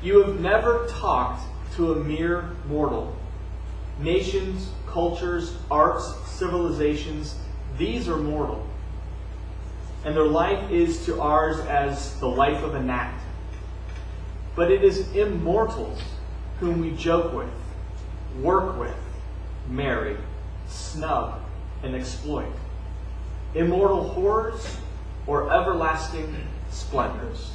You 0.02 0.22
have 0.22 0.40
never 0.40 0.86
talked 0.88 1.42
to 1.76 1.92
a 1.92 1.96
mere 1.96 2.50
mortal. 2.68 3.16
Nations, 4.00 4.70
cultures, 4.86 5.56
arts, 5.70 6.14
civilizations, 6.26 7.36
these 7.76 8.08
are 8.08 8.16
mortal. 8.16 8.66
And 10.04 10.14
their 10.14 10.26
life 10.26 10.70
is 10.70 11.04
to 11.06 11.20
ours 11.20 11.58
as 11.66 12.18
the 12.20 12.28
life 12.28 12.62
of 12.62 12.74
a 12.74 12.82
gnat. 12.82 13.14
But 14.54 14.70
it 14.70 14.84
is 14.84 15.10
immortals 15.12 16.00
whom 16.60 16.80
we 16.80 16.90
joke 16.92 17.32
with, 17.32 17.48
work 18.40 18.78
with, 18.78 18.96
marry, 19.68 20.16
snub, 20.68 21.40
and 21.82 21.94
exploit. 21.94 22.52
Immortal 23.54 24.08
horrors 24.08 24.76
or 25.26 25.52
everlasting 25.52 26.36
splendors. 26.70 27.52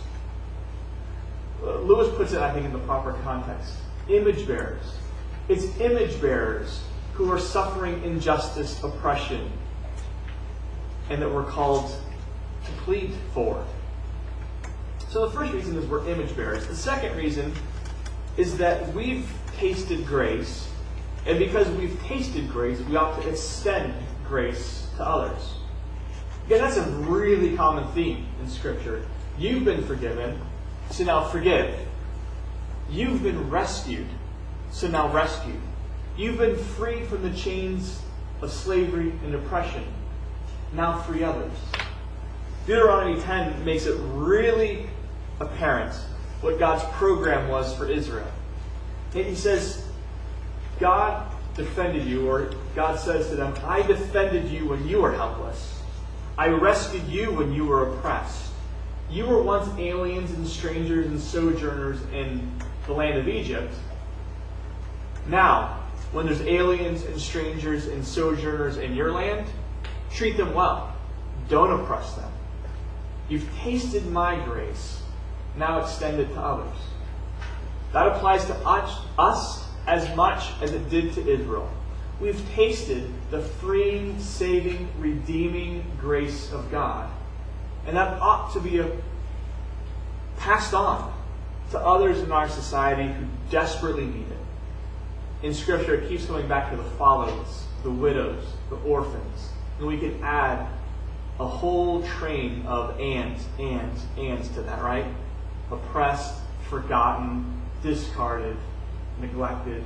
Uh, 1.62 1.80
Lewis 1.80 2.14
puts 2.16 2.34
it, 2.34 2.42
I 2.42 2.52
think, 2.52 2.66
in 2.66 2.74
the 2.74 2.80
proper 2.80 3.14
context. 3.24 3.76
Image 4.10 4.46
bearers. 4.48 4.84
It's 5.48 5.66
image 5.80 6.20
bearers 6.20 6.82
who 7.14 7.32
are 7.32 7.40
suffering 7.40 8.04
injustice, 8.04 8.82
oppression, 8.84 9.52
and 11.10 11.22
that 11.22 11.32
we're 11.32 11.44
called 11.44 11.90
to 12.66 12.72
plead 12.84 13.14
for. 13.34 13.64
So 15.10 15.28
the 15.28 15.32
first 15.32 15.54
reason 15.54 15.76
is 15.78 15.86
we're 15.86 16.08
image 16.10 16.36
bearers. 16.36 16.66
The 16.66 16.76
second 16.76 17.16
reason 17.16 17.54
is 18.36 18.58
that 18.58 18.92
we've 18.94 19.32
tasted 19.58 20.08
grace 20.08 20.68
and 21.26 21.40
because 21.40 21.70
we've 21.70 22.02
tasted 22.04 22.50
grace, 22.50 22.80
we 22.82 22.96
ought 22.96 23.22
to 23.22 23.30
extend 23.30 23.94
grace 24.28 24.88
to 24.98 25.08
others. 25.08 25.56
Again, 26.46 26.60
that's 26.60 26.78
a 26.78 26.84
really 26.84 27.56
common 27.56 27.88
theme 27.94 28.26
in 28.42 28.50
Scripture. 28.50 29.06
You've 29.38 29.64
been 29.64 29.84
forgiven, 29.84 30.40
so 30.92 31.06
now 31.06 31.24
forgive. 31.24 31.74
You've 32.90 33.24
been 33.24 33.50
rescued, 33.50 34.08
so 34.72 34.88
now 34.88 35.12
rescue. 35.12 35.60
You've 36.18 36.38
been 36.38 36.58
freed 36.58 37.08
from 37.08 37.24
the 37.24 37.36
chains 37.36 38.02
of 38.42 38.52
slavery 38.52 39.14
and 39.24 39.34
oppression. 39.34 39.86
Now 40.74 41.00
free 41.00 41.24
others. 41.24 41.54
Deuteronomy 42.68 43.22
10 43.22 43.64
makes 43.64 43.86
it 43.86 43.98
really 44.14 44.90
apparent 45.40 45.94
what 46.42 46.60
God's 46.60 46.84
program 46.98 47.48
was 47.48 47.74
for 47.76 47.90
Israel. 47.90 48.32
He 49.14 49.36
says, 49.36 49.86
God 50.80 51.32
defended 51.56 52.06
you, 52.06 52.30
or 52.30 52.52
God 52.76 53.00
says 53.00 53.30
to 53.30 53.36
them, 53.36 53.54
I 53.64 53.82
defended 53.84 54.50
you 54.50 54.68
when 54.68 54.88
you 54.88 55.02
were 55.02 55.12
helpless. 55.12 55.82
I 56.38 56.48
rescued 56.48 57.08
you 57.08 57.32
when 57.32 57.54
you 57.54 57.66
were 57.66 57.94
oppressed. 57.94 58.52
You 59.10 59.28
were 59.28 59.42
once 59.44 59.70
aliens 59.80 60.32
and 60.32 60.48
strangers 60.48 61.06
and 61.06 61.20
sojourners 61.20 62.02
in 62.12 62.52
the 62.88 62.94
land 62.94 63.20
of 63.20 63.28
Egypt. 63.28 63.74
Now, 65.28 65.80
when 66.12 66.26
there's 66.26 66.42
aliens 66.42 67.04
and 67.04 67.20
strangers 67.20 67.88
and 67.88 68.06
sojourners 68.06 68.78
in 68.78 68.96
your 68.96 69.12
land, 69.12 69.48
treat 70.12 70.38
them 70.38 70.54
well. 70.54 70.96
Don't 71.50 71.72
oppress 71.72 72.14
them. 72.14 72.32
You've 73.30 73.48
tasted 73.60 74.06
my 74.08 74.44
grace. 74.44 75.02
Now 75.56 75.82
extend 75.82 76.20
it 76.20 76.34
to 76.34 76.40
others. 76.40 76.76
That 77.94 78.08
applies 78.08 78.46
to 78.46 78.56
us 78.66 79.63
as 79.88 80.16
much 80.16 80.46
as 80.62 80.72
it 80.72 80.90
did 80.90 81.14
to 81.14 81.28
Israel. 81.28 81.70
We've 82.20 82.42
tasted 82.54 83.12
the 83.32 83.42
freeing, 83.42 84.20
saving, 84.20 84.88
redeeming 85.00 85.84
grace 86.00 86.52
of 86.52 86.72
God. 86.72 87.10
And 87.86 87.98
that 87.98 88.22
ought 88.22 88.54
to 88.54 88.60
be 88.60 88.82
passed 90.38 90.74
on 90.74 91.14
to 91.72 91.80
others 91.80 92.20
in 92.20 92.32
our 92.32 92.48
society 92.48 93.12
who 93.12 93.26
desperately 93.50 94.06
need 94.06 94.28
it. 94.28 95.46
In 95.46 95.54
Scripture, 95.54 95.96
it 95.96 96.08
keeps 96.08 96.26
coming 96.26 96.48
back 96.48 96.72
to 96.72 96.78
the 96.78 96.84
fatherless, 96.84 97.66
the 97.84 97.92
widows, 97.92 98.46
the 98.70 98.78
orphans. 98.78 99.50
And 99.80 99.88
we 99.88 99.98
could 99.98 100.22
add 100.22 100.68
a 101.40 101.48
whole 101.48 102.04
train 102.04 102.66
of 102.66 103.00
ands, 103.02 103.46
ands, 103.60 104.06
ands 104.18 104.48
to 104.50 104.62
that, 104.62 104.82
right? 104.82 105.06
oppressed, 105.74 106.36
forgotten, 106.70 107.62
discarded, 107.82 108.58
neglected. 109.20 109.84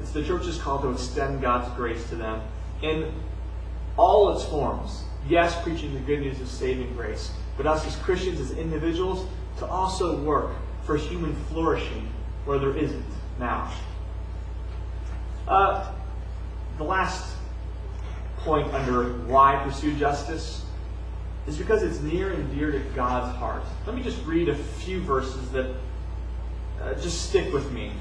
It's 0.00 0.10
the 0.10 0.22
church's 0.22 0.58
call 0.58 0.80
to 0.82 0.90
extend 0.90 1.40
God's 1.40 1.74
grace 1.76 2.08
to 2.10 2.16
them 2.16 2.42
in 2.82 3.12
all 3.96 4.34
its 4.34 4.44
forms. 4.44 5.04
Yes, 5.28 5.60
preaching 5.62 5.94
the 5.94 6.00
good 6.00 6.20
news 6.20 6.40
of 6.40 6.48
saving 6.48 6.94
grace, 6.94 7.32
but 7.56 7.66
us 7.66 7.86
as 7.86 7.96
Christians, 7.96 8.38
as 8.38 8.52
individuals, 8.52 9.26
to 9.58 9.66
also 9.66 10.20
work 10.22 10.52
for 10.84 10.96
human 10.96 11.34
flourishing 11.46 12.08
where 12.44 12.58
there 12.58 12.76
isn't 12.76 13.04
now. 13.40 13.72
Uh, 15.48 15.92
the 16.78 16.84
last 16.84 17.34
point 18.38 18.72
under 18.72 19.14
why 19.26 19.60
pursue 19.64 19.96
justice 19.96 20.64
is 21.46 21.56
because 21.56 21.82
it's 21.82 22.00
near 22.00 22.32
and 22.32 22.54
dear 22.54 22.70
to 22.70 22.78
God's 22.94 23.36
heart. 23.36 23.62
Let 23.86 23.96
me 23.96 24.02
just 24.02 24.24
read 24.24 24.48
a 24.48 24.54
few 24.54 25.00
verses 25.00 25.50
that 25.50 25.74
uh, 26.86 26.94
just 26.94 27.28
stick 27.28 27.52
with 27.52 27.70
me. 27.72 27.92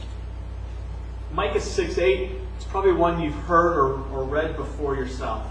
Micah 1.31 1.59
6 1.59 1.97
8 1.97 2.31
is 2.57 2.65
probably 2.65 2.93
one 2.93 3.19
you've 3.19 3.33
heard 3.33 3.77
or, 3.77 3.93
or 4.13 4.23
read 4.23 4.55
before 4.55 4.95
yourself. 4.95 5.45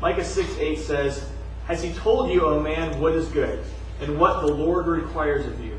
Micah 0.00 0.24
6 0.24 0.58
8 0.58 0.78
says, 0.78 1.28
Has 1.66 1.82
he 1.82 1.92
told 1.92 2.30
you, 2.30 2.46
O 2.46 2.60
man, 2.60 3.00
what 3.00 3.14
is 3.14 3.28
good, 3.28 3.64
and 4.00 4.18
what 4.18 4.40
the 4.40 4.52
Lord 4.52 4.86
requires 4.86 5.46
of 5.46 5.62
you, 5.64 5.78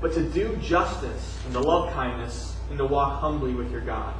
but 0.00 0.12
to 0.14 0.22
do 0.22 0.56
justice, 0.56 1.38
and 1.44 1.54
to 1.54 1.60
love 1.60 1.92
kindness, 1.92 2.56
and 2.70 2.78
to 2.78 2.84
walk 2.84 3.20
humbly 3.20 3.54
with 3.54 3.70
your 3.70 3.80
God? 3.80 4.14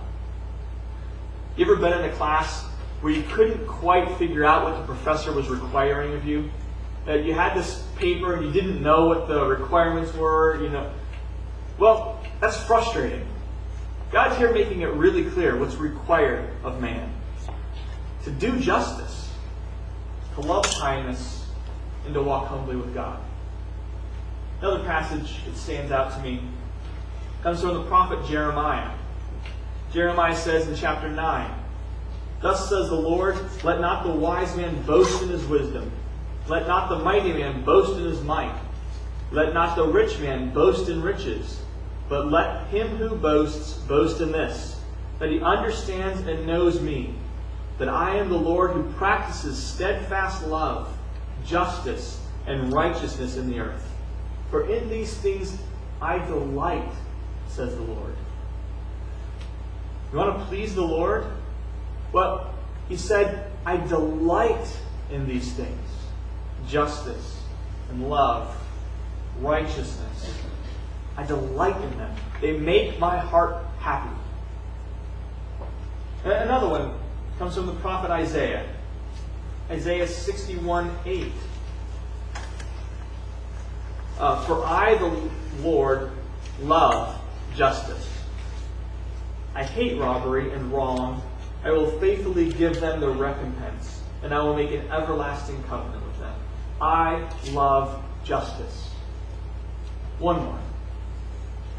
You 1.57 1.65
ever 1.65 1.77
been 1.77 1.93
in 1.93 2.05
a 2.05 2.13
class 2.15 2.65
where 3.01 3.13
you 3.13 3.25
couldn't 3.31 3.67
quite 3.67 4.17
figure 4.17 4.45
out 4.45 4.65
what 4.65 4.77
the 4.77 4.87
professor 4.87 5.33
was 5.33 5.49
requiring 5.49 6.15
of 6.15 6.25
you? 6.25 6.51
That 7.05 7.25
you 7.25 7.35
had 7.35 7.55
this 7.55 7.85
paper 7.97 8.35
and 8.35 8.45
you 8.45 8.53
didn't 8.53 8.83
know 8.83 9.07
what 9.07 9.29
the 9.29 9.45
requirements 9.45 10.15
were, 10.15 10.63
you 10.63 10.69
know. 10.69 10.91
Well, 11.79 12.21
that's 12.41 12.57
frustrating. 12.65 13.27
God's 14.11 14.37
here 14.39 14.53
making 14.53 14.81
it 14.81 14.89
really 14.89 15.25
clear 15.31 15.57
what's 15.57 15.77
required 15.77 16.51
of 16.65 16.81
man. 16.81 17.13
To 18.25 18.31
do 18.31 18.59
justice, 18.59 19.31
to 20.35 20.41
love 20.41 20.65
kindness, 20.81 21.47
and 22.05 22.15
to 22.15 22.23
walk 22.23 22.49
humbly 22.49 22.77
with 22.77 22.95
God. 22.95 23.21
Another 24.61 24.85
passage 24.85 25.45
that 25.45 25.57
stands 25.57 25.93
out 25.93 26.13
to 26.15 26.21
me 26.21 26.43
comes 27.43 27.61
from 27.61 27.75
the 27.75 27.85
prophet 27.85 28.27
Jeremiah. 28.27 28.91
Jeremiah 29.93 30.37
says 30.37 30.67
in 30.67 30.75
chapter 30.75 31.09
9, 31.09 31.55
Thus 32.41 32.69
says 32.69 32.89
the 32.89 32.97
Lord, 32.97 33.37
let 33.63 33.81
not 33.81 34.05
the 34.05 34.13
wise 34.13 34.57
man 34.57 34.83
boast 34.83 35.23
in 35.23 35.29
his 35.29 35.45
wisdom. 35.45 35.93
Let 36.49 36.67
not 36.67 36.89
the 36.89 36.99
mighty 36.99 37.33
man 37.33 37.63
boast 37.65 37.99
in 37.99 38.05
his 38.05 38.23
might. 38.23 38.59
Let 39.31 39.55
not 39.55 39.77
the 39.77 39.87
rich 39.87 40.19
man 40.19 40.53
boast 40.53 40.89
in 40.89 41.03
riches. 41.03 41.61
But 42.09 42.31
let 42.31 42.67
him 42.69 42.97
who 42.97 43.17
boasts 43.17 43.75
boast 43.75 44.21
in 44.21 44.33
this, 44.33 44.81
that 45.19 45.31
he 45.31 45.41
understands 45.41 46.27
and 46.27 46.47
knows 46.47 46.81
me, 46.81 47.15
that 47.79 47.89
I 47.89 48.17
am 48.17 48.29
the 48.29 48.39
Lord 48.39 48.73
who 48.73 48.91
practices 48.93 49.63
steadfast 49.63 50.47
love, 50.47 50.97
justice, 51.45 52.21
and 52.47 52.73
righteousness 52.73 53.37
in 53.37 53.51
the 53.51 53.61
earth. 53.61 53.85
For 54.51 54.69
in 54.69 54.89
these 54.89 55.15
things 55.15 55.59
I 56.01 56.19
delight, 56.19 56.91
says 57.49 57.75
the 57.75 57.83
Lord. 57.83 58.15
You 60.13 60.19
want 60.19 60.39
to 60.39 60.45
please 60.47 60.75
the 60.75 60.83
Lord? 60.83 61.27
Well, 62.13 62.55
he 62.89 62.97
said, 62.97 63.51
I 63.67 63.77
delight 63.77 64.79
in 65.11 65.27
these 65.27 65.53
things 65.53 65.77
justice 66.67 67.41
and 67.91 68.11
love, 68.11 68.55
righteousness. 69.41 70.35
I 71.19 71.25
delight 71.25 71.77
in 71.83 71.99
them. 71.99 72.15
They 72.41 72.57
make 72.57 72.99
my 72.99 73.19
heart 73.19 73.65
happy. 73.81 74.15
Another 76.25 76.69
one 76.69 76.95
comes 77.39 77.57
from 77.57 77.67
the 77.67 77.75
prophet 77.75 78.11
Isaiah. 78.11 78.65
Isaiah 79.69 80.07
61 80.07 80.97
8. 81.05 81.33
Uh, 84.19 84.45
For 84.45 84.65
I, 84.65 84.97
the 84.97 85.29
Lord, 85.61 86.13
love 86.63 87.21
justice. 87.55 88.09
I 89.55 89.65
hate 89.65 89.99
robbery 89.99 90.53
and 90.53 90.73
wrong 90.73 91.21
I 91.65 91.73
will 91.73 91.91
faithfully 91.99 92.51
give 92.53 92.81
them 92.81 93.01
the 93.01 93.11
recompense, 93.11 94.01
and 94.23 94.33
I 94.33 94.43
will 94.43 94.55
make 94.55 94.71
an 94.71 94.89
everlasting 94.91 95.63
covenant 95.65 96.05
with 96.07 96.21
them. 96.21 96.35
I 96.81 97.29
love 97.51 98.01
justice. 98.25 98.91
One 100.21 100.45
more. 100.45 100.61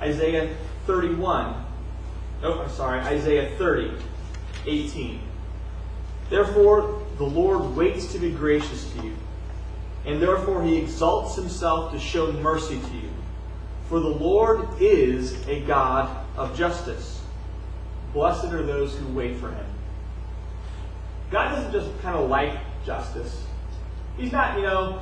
Isaiah 0.01 0.55
31. 0.85 1.65
Oh, 2.43 2.61
I'm 2.61 2.69
sorry. 2.69 2.99
Isaiah 3.01 3.51
30, 3.57 3.91
18. 4.65 5.19
Therefore, 6.29 7.05
the 7.17 7.25
Lord 7.25 7.75
waits 7.75 8.11
to 8.13 8.19
be 8.19 8.31
gracious 8.31 8.89
to 8.93 9.03
you, 9.03 9.15
and 10.05 10.21
therefore 10.21 10.63
he 10.63 10.77
exalts 10.77 11.35
himself 11.35 11.91
to 11.91 11.99
show 11.99 12.31
mercy 12.31 12.79
to 12.79 12.95
you. 12.95 13.09
For 13.89 13.99
the 13.99 14.07
Lord 14.07 14.67
is 14.79 15.45
a 15.47 15.61
God 15.61 16.25
of 16.37 16.55
justice. 16.55 17.21
Blessed 18.13 18.45
are 18.45 18.63
those 18.63 18.95
who 18.95 19.07
wait 19.07 19.37
for 19.37 19.49
him. 19.49 19.65
God 21.31 21.55
doesn't 21.55 21.71
just 21.71 22.01
kind 22.01 22.15
of 22.15 22.29
like 22.29 22.57
justice. 22.85 23.45
He's 24.17 24.31
not, 24.31 24.57
you 24.57 24.63
know, 24.63 25.01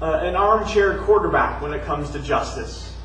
uh, 0.00 0.20
an 0.22 0.34
armchair 0.34 0.98
quarterback 0.98 1.60
when 1.62 1.72
it 1.72 1.84
comes 1.84 2.10
to 2.10 2.18
justice. 2.20 2.95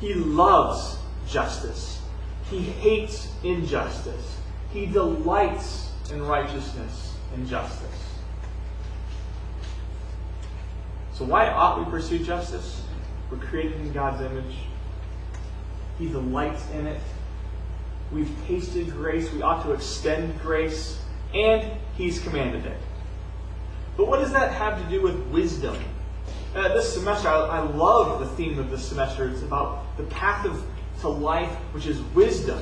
He 0.00 0.14
loves 0.14 0.98
justice. 1.28 2.00
He 2.48 2.60
hates 2.60 3.32
injustice. 3.44 4.38
He 4.72 4.86
delights 4.86 5.92
in 6.10 6.22
righteousness 6.26 7.14
and 7.34 7.46
justice. 7.46 7.86
So, 11.12 11.24
why 11.24 11.48
ought 11.48 11.78
we 11.78 11.84
pursue 11.90 12.18
justice? 12.18 12.82
We're 13.30 13.38
created 13.38 13.80
in 13.80 13.92
God's 13.92 14.22
image. 14.22 14.56
He 15.98 16.08
delights 16.08 16.64
in 16.70 16.86
it. 16.86 17.00
We've 18.10 18.30
tasted 18.46 18.90
grace. 18.90 19.30
We 19.32 19.42
ought 19.42 19.62
to 19.64 19.72
extend 19.72 20.40
grace 20.40 20.98
and 21.34 21.70
he's 21.96 22.20
commanded 22.20 22.66
it. 22.66 22.78
But 23.96 24.08
what 24.08 24.20
does 24.20 24.32
that 24.32 24.52
have 24.52 24.82
to 24.82 24.88
do 24.88 25.02
with 25.02 25.16
wisdom? 25.26 25.76
Uh, 26.54 26.68
this 26.74 26.92
semester, 26.94 27.28
I, 27.28 27.46
I, 27.46 27.60
love 27.60 28.18
the 28.18 28.26
theme 28.26 28.58
of 28.58 28.70
this 28.70 28.84
semester. 28.84 29.28
It's 29.28 29.42
about 29.42 29.96
the 29.96 30.02
path 30.04 30.44
of, 30.44 30.64
to 31.00 31.08
life, 31.08 31.50
which 31.72 31.86
is 31.86 32.00
wisdom. 32.14 32.58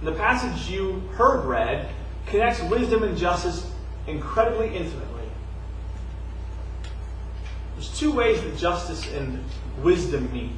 And 0.00 0.08
the 0.08 0.12
passage 0.12 0.68
you 0.70 1.00
heard 1.14 1.46
read 1.46 1.88
connects 2.26 2.62
wisdom 2.64 3.04
and 3.04 3.16
justice 3.16 3.70
incredibly 4.06 4.66
intimately. 4.76 5.24
There's 7.74 7.98
two 7.98 8.12
ways 8.12 8.42
that 8.42 8.58
justice 8.58 9.10
and 9.14 9.42
wisdom 9.82 10.30
meet. 10.30 10.52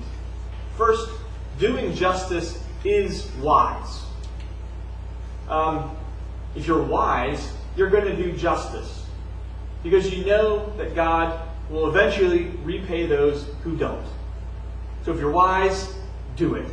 First, 0.77 1.09
doing 1.61 1.94
justice 1.94 2.61
is 2.83 3.31
wise. 3.40 4.03
Um, 5.49 5.96
if 6.57 6.66
you're 6.66 6.83
wise, 6.83 7.53
you're 7.77 7.90
going 7.90 8.05
to 8.05 8.16
do 8.16 8.33
justice. 8.33 9.07
Because 9.85 10.12
you 10.12 10.25
know 10.25 10.73
that 10.77 10.96
God 10.96 11.40
will 11.70 11.88
eventually 11.88 12.46
repay 12.64 13.06
those 13.06 13.46
who 13.62 13.76
don't. 13.76 14.04
So 15.04 15.12
if 15.12 15.20
you're 15.20 15.30
wise, 15.30 15.94
do 16.37 16.54
it. 16.56 16.66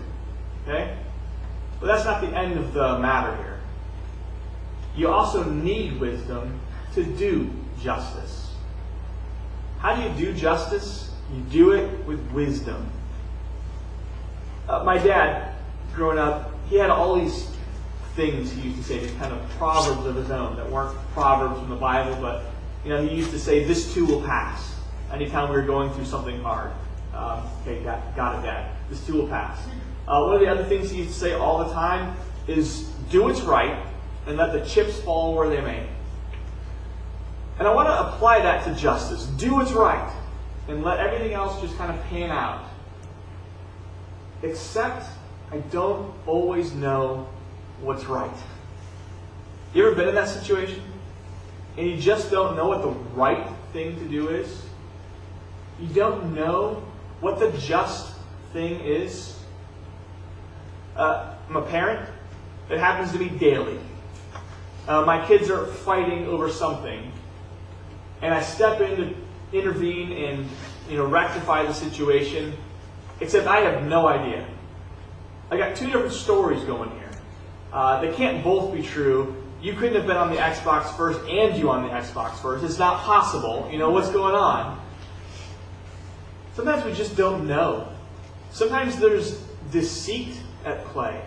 Okay? 0.63 0.97
But 1.79 1.87
that's 1.87 2.05
not 2.05 2.21
the 2.21 2.35
end 2.35 2.57
of 2.57 2.73
the 2.73 2.97
matter 2.99 3.35
here. 3.37 3.59
You 4.95 5.09
also 5.09 5.43
need 5.43 5.99
wisdom 5.99 6.59
to 6.95 7.03
do 7.03 7.51
justice. 7.81 8.51
How 9.79 9.95
do 9.95 10.01
you 10.01 10.09
do 10.09 10.33
justice? 10.33 11.11
You 11.33 11.41
do 11.43 11.71
it 11.73 12.05
with 12.05 12.19
wisdom. 12.31 12.89
Uh, 14.67 14.83
my 14.83 14.97
dad, 14.97 15.53
growing 15.93 16.17
up, 16.17 16.51
he 16.69 16.77
had 16.77 16.89
all 16.89 17.15
these 17.15 17.47
things 18.15 18.51
he 18.51 18.69
used 18.69 18.77
to 18.77 18.83
say, 18.83 18.99
these 18.99 19.11
kind 19.13 19.31
of 19.31 19.49
proverbs 19.51 20.05
of 20.07 20.15
his 20.15 20.31
own 20.31 20.55
that 20.55 20.69
weren't 20.69 20.97
proverbs 21.13 21.59
from 21.59 21.69
the 21.69 21.75
Bible, 21.75 22.17
but 22.19 22.45
you 22.83 22.89
know, 22.89 23.05
he 23.05 23.15
used 23.15 23.31
to 23.31 23.39
say, 23.39 23.63
"This 23.63 23.93
too 23.93 24.05
will 24.05 24.21
pass." 24.21 24.76
Anytime 25.11 25.49
we 25.49 25.55
were 25.55 25.63
going 25.63 25.89
through 25.91 26.05
something 26.05 26.41
hard, 26.41 26.71
um, 27.13 27.43
okay, 27.61 27.81
got, 27.83 28.15
got 28.15 28.39
it, 28.39 28.45
Dad. 28.45 28.71
This 28.89 29.05
too 29.05 29.13
will 29.13 29.27
pass. 29.27 29.59
Uh, 30.07 30.23
one 30.23 30.35
of 30.35 30.41
the 30.41 30.47
other 30.47 30.63
things 30.63 30.89
he 30.89 30.99
used 30.99 31.13
to 31.13 31.19
say 31.19 31.33
all 31.33 31.65
the 31.65 31.73
time 31.73 32.15
is, 32.47 32.83
"Do 33.09 33.23
what's 33.23 33.41
right, 33.41 33.77
and 34.25 34.37
let 34.37 34.53
the 34.53 34.65
chips 34.65 34.99
fall 34.99 35.35
where 35.35 35.49
they 35.49 35.61
may." 35.61 35.87
And 37.59 37.67
I 37.67 37.73
want 37.73 37.87
to 37.87 38.07
apply 38.07 38.39
that 38.41 38.65
to 38.65 38.75
justice. 38.75 39.25
Do 39.25 39.55
what's 39.55 39.71
right, 39.71 40.13
and 40.67 40.83
let 40.83 40.99
everything 40.99 41.33
else 41.33 41.59
just 41.61 41.77
kind 41.77 41.91
of 41.91 42.03
pan 42.05 42.29
out. 42.29 42.65
Except 44.43 45.07
I 45.51 45.57
don't 45.71 46.13
always 46.27 46.73
know 46.73 47.27
what's 47.81 48.05
right. 48.05 48.31
You 49.73 49.85
ever 49.87 49.95
been 49.95 50.09
in 50.09 50.15
that 50.15 50.29
situation? 50.29 50.81
And 51.77 51.87
you 51.87 51.97
just 51.97 52.31
don't 52.31 52.55
know 52.55 52.67
what 52.67 52.81
the 52.81 52.89
right 53.15 53.47
thing 53.73 53.97
to 53.99 54.05
do 54.05 54.29
is? 54.29 54.66
You 55.79 55.87
don't 55.87 56.33
know 56.33 56.83
what 57.19 57.39
the 57.39 57.51
just 57.59 58.15
thing 58.53 58.79
is. 58.81 59.37
Uh, 60.95 61.35
I'm 61.49 61.55
a 61.55 61.61
parent. 61.61 62.09
It 62.69 62.79
happens 62.79 63.11
to 63.11 63.19
me 63.19 63.29
daily. 63.29 63.79
Uh, 64.87 65.03
my 65.03 65.25
kids 65.27 65.49
are 65.49 65.65
fighting 65.65 66.27
over 66.27 66.49
something, 66.49 67.11
and 68.21 68.33
I 68.33 68.41
step 68.41 68.81
in 68.81 68.97
to 68.97 69.15
intervene 69.53 70.11
and 70.11 70.47
you 70.89 70.97
know 70.97 71.05
rectify 71.05 71.63
the 71.63 71.73
situation. 71.73 72.53
Except 73.19 73.47
I 73.47 73.61
have 73.61 73.83
no 73.83 74.07
idea. 74.07 74.45
I 75.49 75.57
got 75.57 75.75
two 75.75 75.87
different 75.87 76.13
stories 76.13 76.63
going 76.63 76.91
here. 76.91 77.09
Uh, 77.73 77.99
they 78.01 78.13
can't 78.13 78.43
both 78.43 78.73
be 78.73 78.81
true. 78.81 79.35
You 79.61 79.73
couldn't 79.73 79.95
have 79.95 80.05
been 80.05 80.17
on 80.17 80.29
the 80.29 80.37
Xbox 80.37 80.95
first 80.95 81.19
and 81.27 81.57
you 81.57 81.71
on 81.71 81.83
the 81.83 81.89
Xbox 81.89 82.39
first. 82.41 82.63
It's 82.63 82.77
not 82.77 83.01
possible. 83.01 83.67
You 83.71 83.79
know 83.79 83.89
what's 83.89 84.09
going 84.09 84.35
on. 84.35 84.79
Sometimes 86.57 86.83
we 86.85 86.93
just 86.93 87.15
don't 87.15 87.47
know. 87.47 87.87
Sometimes 88.49 88.97
there's 88.97 89.39
deceit 89.71 90.33
at 90.65 90.83
play. 90.85 91.21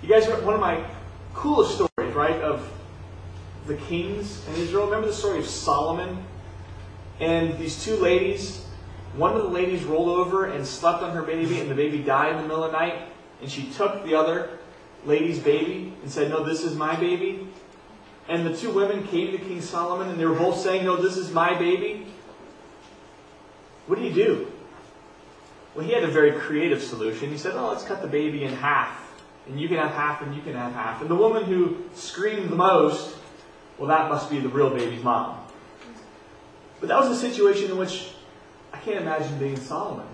You 0.00 0.08
guys, 0.08 0.26
one 0.42 0.54
of 0.54 0.60
my 0.60 0.82
coolest 1.34 1.74
stories, 1.74 2.14
right, 2.14 2.40
of 2.40 2.66
the 3.66 3.74
kings 3.76 4.40
in 4.48 4.54
Israel. 4.54 4.86
Remember 4.86 5.08
the 5.08 5.12
story 5.12 5.38
of 5.38 5.46
Solomon 5.46 6.24
and 7.20 7.58
these 7.58 7.84
two 7.84 7.94
ladies? 7.96 8.64
One 9.16 9.36
of 9.36 9.42
the 9.42 9.50
ladies 9.50 9.84
rolled 9.84 10.08
over 10.08 10.46
and 10.46 10.66
slept 10.66 11.02
on 11.02 11.14
her 11.14 11.22
baby, 11.22 11.60
and 11.60 11.70
the 11.70 11.74
baby 11.74 11.98
died 11.98 12.36
in 12.36 12.36
the 12.38 12.48
middle 12.48 12.64
of 12.64 12.72
the 12.72 12.78
night. 12.78 12.94
And 13.42 13.50
she 13.50 13.64
took 13.64 14.02
the 14.02 14.14
other 14.14 14.58
lady's 15.04 15.40
baby 15.40 15.92
and 16.00 16.10
said, 16.10 16.30
No, 16.30 16.42
this 16.42 16.64
is 16.64 16.74
my 16.74 16.96
baby. 16.96 17.48
And 18.30 18.46
the 18.46 18.56
two 18.56 18.70
women 18.70 19.06
came 19.08 19.32
to 19.32 19.38
King 19.38 19.60
Solomon, 19.60 20.08
and 20.08 20.18
they 20.18 20.24
were 20.24 20.38
both 20.38 20.58
saying, 20.58 20.86
No, 20.86 20.96
this 20.96 21.18
is 21.18 21.32
my 21.32 21.52
baby. 21.58 22.05
What 23.86 23.98
do 23.98 24.04
you 24.04 24.12
do? 24.12 24.52
Well, 25.74 25.84
he 25.84 25.92
had 25.92 26.04
a 26.04 26.08
very 26.08 26.32
creative 26.32 26.82
solution. 26.82 27.30
He 27.30 27.38
said, 27.38 27.54
Oh, 27.54 27.68
let's 27.68 27.84
cut 27.84 28.02
the 28.02 28.08
baby 28.08 28.44
in 28.44 28.52
half. 28.52 29.02
And 29.46 29.60
you 29.60 29.68
can 29.68 29.76
have 29.76 29.92
half, 29.92 30.22
and 30.22 30.34
you 30.34 30.42
can 30.42 30.54
have 30.54 30.72
half. 30.72 31.00
And 31.00 31.10
the 31.10 31.14
woman 31.14 31.44
who 31.44 31.84
screamed 31.94 32.48
the 32.48 32.56
most, 32.56 33.14
well, 33.78 33.88
that 33.88 34.08
must 34.08 34.30
be 34.30 34.40
the 34.40 34.48
real 34.48 34.70
baby's 34.70 35.04
mom. 35.04 35.38
But 36.80 36.88
that 36.88 36.98
was 36.98 37.10
a 37.10 37.20
situation 37.20 37.70
in 37.70 37.76
which 37.76 38.10
I 38.72 38.78
can't 38.78 39.00
imagine 39.00 39.38
being 39.38 39.56
Solomon. 39.56 40.06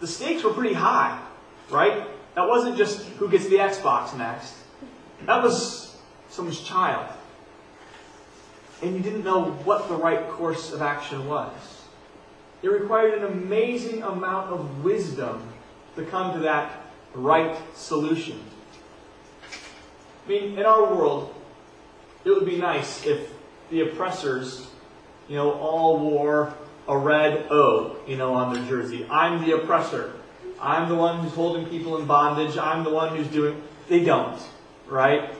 The 0.00 0.06
stakes 0.06 0.42
were 0.42 0.52
pretty 0.52 0.74
high, 0.74 1.22
right? 1.70 2.06
That 2.34 2.48
wasn't 2.48 2.76
just 2.76 3.02
who 3.18 3.28
gets 3.28 3.46
the 3.46 3.56
Xbox 3.56 4.16
next. 4.16 4.54
That 5.26 5.42
was 5.42 5.96
someone's 6.28 6.60
child. 6.60 7.08
And 8.82 8.96
you 8.96 9.00
didn't 9.00 9.24
know 9.24 9.52
what 9.64 9.88
the 9.88 9.94
right 9.94 10.28
course 10.30 10.72
of 10.72 10.82
action 10.82 11.26
was. 11.26 11.52
It 12.64 12.70
required 12.70 13.18
an 13.18 13.24
amazing 13.24 14.02
amount 14.02 14.50
of 14.50 14.82
wisdom 14.82 15.46
to 15.96 16.04
come 16.06 16.32
to 16.32 16.38
that 16.40 16.86
right 17.12 17.54
solution. 17.74 18.40
I 20.24 20.28
mean, 20.30 20.58
in 20.58 20.64
our 20.64 20.82
world, 20.94 21.34
it 22.24 22.30
would 22.30 22.46
be 22.46 22.56
nice 22.56 23.04
if 23.04 23.30
the 23.68 23.82
oppressors, 23.82 24.66
you 25.28 25.36
know, 25.36 25.52
all 25.52 25.98
wore 25.98 26.54
a 26.88 26.96
red 26.96 27.48
O, 27.50 27.96
you 28.06 28.16
know, 28.16 28.32
on 28.32 28.54
their 28.54 28.64
jersey. 28.64 29.06
I'm 29.10 29.44
the 29.44 29.56
oppressor. 29.56 30.14
I'm 30.58 30.88
the 30.88 30.94
one 30.94 31.20
who's 31.20 31.34
holding 31.34 31.66
people 31.66 31.98
in 31.98 32.06
bondage. 32.06 32.56
I'm 32.56 32.82
the 32.82 32.88
one 32.88 33.14
who's 33.14 33.28
doing. 33.28 33.62
They 33.90 34.02
don't, 34.02 34.40
right? 34.88 35.34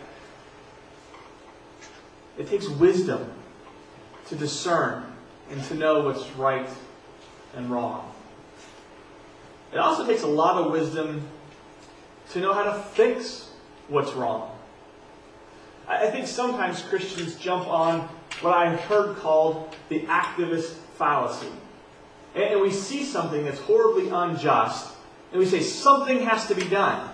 It 2.37 2.48
takes 2.48 2.68
wisdom 2.68 3.32
to 4.26 4.37
discern 4.37 5.06
and 5.50 5.64
to 5.64 5.74
know 5.74 6.02
what's 6.02 6.28
right 6.32 6.68
and 7.57 7.71
wrong. 7.71 8.11
It 9.73 9.79
also 9.79 10.07
takes 10.07 10.23
a 10.23 10.29
lot 10.29 10.62
of 10.62 10.73
wisdom 10.73 11.27
to 12.31 12.40
know 12.40 12.53
how 12.53 12.64
to 12.64 12.75
fix 12.75 13.51
what's 13.88 14.12
wrong. 14.12 14.51
I 15.87 16.09
think 16.11 16.27
sometimes 16.27 16.83
Christians 16.83 17.35
jump 17.35 17.67
on 17.67 18.09
what 18.40 18.55
I've 18.55 18.81
heard 18.81 19.17
called 19.17 19.75
the 19.88 20.01
activist 20.03 20.73
fallacy. 20.97 21.49
And 22.35 22.61
we 22.61 22.71
see 22.71 23.05
something 23.05 23.45
that's 23.45 23.61
horribly 23.61 24.09
unjust, 24.09 24.93
and 25.31 25.38
we 25.38 25.47
say 25.47 25.61
something 25.61 26.21
has 26.21 26.47
to 26.47 26.55
be 26.55 26.67
done. 26.69 27.11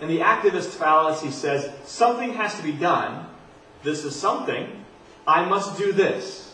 And 0.00 0.10
the 0.10 0.18
activist 0.18 0.70
fallacy 0.70 1.30
says 1.30 1.70
something 1.84 2.34
has 2.34 2.56
to 2.56 2.62
be 2.62 2.72
done. 2.72 3.26
This 3.82 4.04
is 4.04 4.14
something. 4.14 4.84
I 5.26 5.44
must 5.44 5.78
do 5.78 5.92
this. 5.92 6.51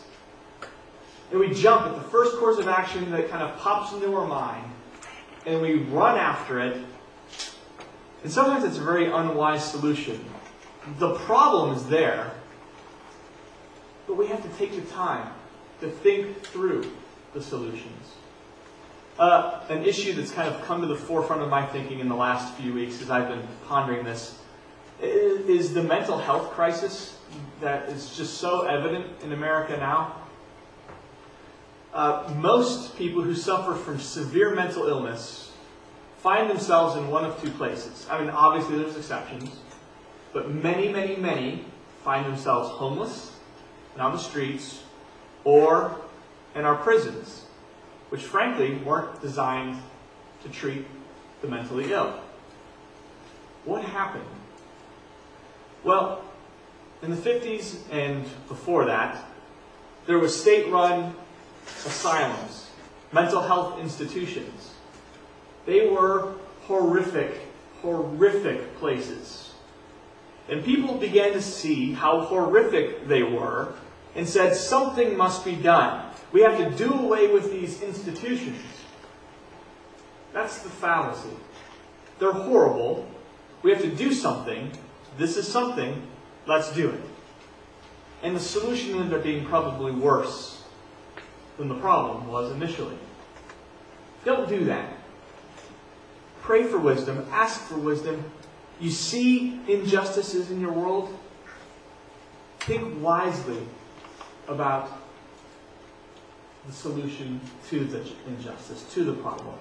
And 1.31 1.39
we 1.39 1.53
jump 1.53 1.85
at 1.85 1.95
the 1.95 2.09
first 2.09 2.37
course 2.37 2.57
of 2.57 2.67
action 2.67 3.11
that 3.11 3.29
kind 3.29 3.43
of 3.43 3.57
pops 3.59 3.93
into 3.93 4.13
our 4.15 4.25
mind, 4.25 4.65
and 5.45 5.61
we 5.61 5.75
run 5.75 6.17
after 6.17 6.59
it. 6.59 6.77
And 8.23 8.31
sometimes 8.31 8.63
it's 8.63 8.77
a 8.77 8.83
very 8.83 9.05
unwise 9.11 9.63
solution. 9.63 10.23
The 10.97 11.15
problem 11.15 11.75
is 11.75 11.85
there, 11.87 12.31
but 14.07 14.15
we 14.15 14.27
have 14.27 14.41
to 14.41 14.49
take 14.57 14.73
the 14.73 14.89
time 14.91 15.31
to 15.81 15.89
think 15.89 16.41
through 16.43 16.91
the 17.33 17.41
solutions. 17.41 18.15
Uh, 19.19 19.59
an 19.69 19.83
issue 19.85 20.13
that's 20.13 20.31
kind 20.31 20.47
of 20.47 20.61
come 20.63 20.81
to 20.81 20.87
the 20.87 20.95
forefront 20.95 21.41
of 21.41 21.49
my 21.49 21.65
thinking 21.65 21.99
in 21.99 22.07
the 22.07 22.15
last 22.15 22.55
few 22.55 22.73
weeks 22.73 23.01
as 23.01 23.11
I've 23.11 23.27
been 23.27 23.45
pondering 23.67 24.03
this 24.05 24.39
is 25.01 25.73
the 25.73 25.83
mental 25.83 26.17
health 26.17 26.51
crisis 26.51 27.17
that 27.61 27.89
is 27.89 28.15
just 28.15 28.37
so 28.37 28.61
evident 28.61 29.05
in 29.23 29.33
America 29.33 29.77
now. 29.77 30.15
Uh, 31.93 32.31
most 32.37 32.97
people 32.97 33.21
who 33.21 33.33
suffer 33.33 33.73
from 33.73 33.99
severe 33.99 34.53
mental 34.53 34.87
illness 34.87 35.51
find 36.19 36.49
themselves 36.49 36.95
in 36.95 37.07
one 37.07 37.25
of 37.25 37.41
two 37.41 37.49
places. 37.51 38.05
I 38.09 38.19
mean, 38.19 38.29
obviously, 38.29 38.77
there's 38.77 38.95
exceptions, 38.95 39.49
but 40.33 40.51
many, 40.51 40.89
many, 40.89 41.15
many 41.15 41.65
find 42.03 42.25
themselves 42.25 42.69
homeless 42.69 43.35
and 43.93 44.01
on 44.01 44.11
the 44.11 44.19
streets 44.19 44.83
or 45.43 45.95
in 46.55 46.65
our 46.65 46.75
prisons, 46.75 47.45
which 48.09 48.21
frankly 48.21 48.75
weren't 48.77 49.21
designed 49.21 49.81
to 50.43 50.49
treat 50.49 50.85
the 51.41 51.47
mentally 51.47 51.91
ill. 51.91 52.19
What 53.65 53.83
happened? 53.83 54.25
Well, 55.83 56.23
in 57.01 57.11
the 57.11 57.17
50s 57.17 57.77
and 57.91 58.25
before 58.47 58.85
that, 58.85 59.23
there 60.05 60.19
was 60.19 60.39
state-run 60.39 61.15
asylums, 61.85 62.67
mental 63.11 63.41
health 63.41 63.79
institutions. 63.79 64.73
They 65.65 65.89
were 65.89 66.33
horrific, 66.63 67.47
horrific 67.81 68.77
places. 68.79 69.53
And 70.49 70.63
people 70.63 70.95
began 70.95 71.33
to 71.33 71.41
see 71.41 71.93
how 71.93 72.21
horrific 72.21 73.07
they 73.07 73.23
were 73.23 73.73
and 74.15 74.27
said 74.27 74.55
something 74.55 75.15
must 75.15 75.45
be 75.45 75.55
done. 75.55 76.05
We 76.31 76.41
have 76.41 76.57
to 76.57 76.69
do 76.71 76.93
away 76.93 77.31
with 77.31 77.51
these 77.51 77.81
institutions. 77.81 78.61
That's 80.33 80.59
the 80.59 80.69
fallacy. 80.69 81.29
They're 82.19 82.31
horrible. 82.31 83.07
We 83.63 83.71
have 83.71 83.81
to 83.81 83.89
do 83.89 84.11
something. 84.11 84.71
This 85.17 85.37
is 85.37 85.47
something. 85.47 86.01
Let's 86.45 86.71
do 86.73 86.89
it. 86.89 87.01
And 88.21 88.35
the 88.35 88.39
solution 88.39 88.95
ended 88.95 89.13
up 89.13 89.23
being 89.23 89.45
probably 89.45 89.91
worse 89.91 90.58
than 91.59 91.67
the 91.67 91.75
problem 91.75 92.27
was 92.27 92.51
initially. 92.53 92.97
Don't 94.25 94.49
do 94.49 94.65
that. 94.65 94.93
Pray 96.41 96.63
for 96.63 96.79
wisdom. 96.79 97.27
Ask 97.31 97.61
for 97.61 97.77
wisdom. 97.77 98.23
You 98.79 98.89
see 98.89 99.59
injustices 99.67 100.49
in 100.49 100.61
your 100.61 100.71
world? 100.71 101.15
Think 102.61 103.01
wisely 103.03 103.59
about 104.47 104.89
the 106.65 106.73
solution 106.73 107.41
to 107.67 107.83
the 107.83 108.09
injustice, 108.27 108.91
to 108.93 109.03
the 109.03 109.13
problem. 109.13 109.57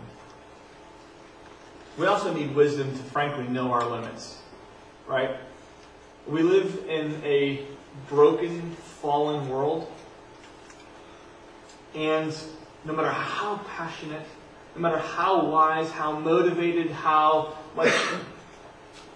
We 1.98 2.06
also 2.06 2.32
need 2.32 2.54
wisdom 2.54 2.90
to 2.92 3.02
frankly 3.04 3.48
know 3.48 3.72
our 3.72 3.84
limits, 3.84 4.38
right? 5.08 5.36
We 6.28 6.42
live 6.42 6.84
in 6.88 7.20
a 7.24 7.66
broken, 8.08 8.70
fallen 9.00 9.48
world. 9.48 9.90
And 11.94 12.34
no 12.84 12.92
matter 12.92 13.10
how 13.10 13.60
passionate, 13.76 14.26
no 14.74 14.82
matter 14.82 14.98
how 14.98 15.46
wise, 15.46 15.90
how 15.90 16.18
motivated, 16.18 16.90
how 16.90 17.56
much 17.74 17.92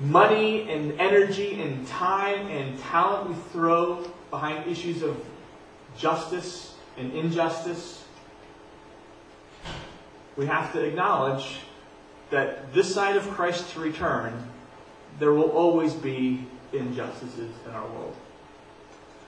money 0.01 0.69
and 0.71 1.01
energy 1.01 1.61
and 1.61 1.87
time 1.87 2.47
and 2.49 2.79
talent 2.79 3.29
we 3.29 3.35
throw 3.53 4.05
behind 4.31 4.67
issues 4.67 5.03
of 5.03 5.17
justice 5.97 6.75
and 6.97 7.13
injustice, 7.13 8.05
we 10.37 10.47
have 10.47 10.73
to 10.73 10.83
acknowledge 10.83 11.59
that 12.31 12.73
this 12.73 12.93
side 12.93 13.17
of 13.17 13.29
Christ's 13.31 13.77
return, 13.77 14.33
there 15.19 15.33
will 15.33 15.51
always 15.51 15.93
be 15.93 16.47
injustices 16.73 17.53
in 17.67 17.73
our 17.73 17.87
world. 17.87 18.17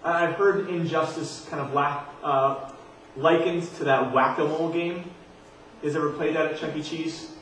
I've 0.02 0.34
heard 0.34 0.68
injustice 0.68 1.46
kind 1.50 1.62
of 1.62 1.76
uh, 2.22 2.72
likened 3.16 3.62
to 3.76 3.84
that 3.84 4.12
whack-a-mole 4.12 4.70
game. 4.70 5.10
Guys 5.82 5.96
ever 5.96 6.10
played 6.10 6.34
that 6.36 6.52
at 6.52 6.58
Chuck 6.58 6.74
E. 6.76 6.82
Cheese? 6.82 7.32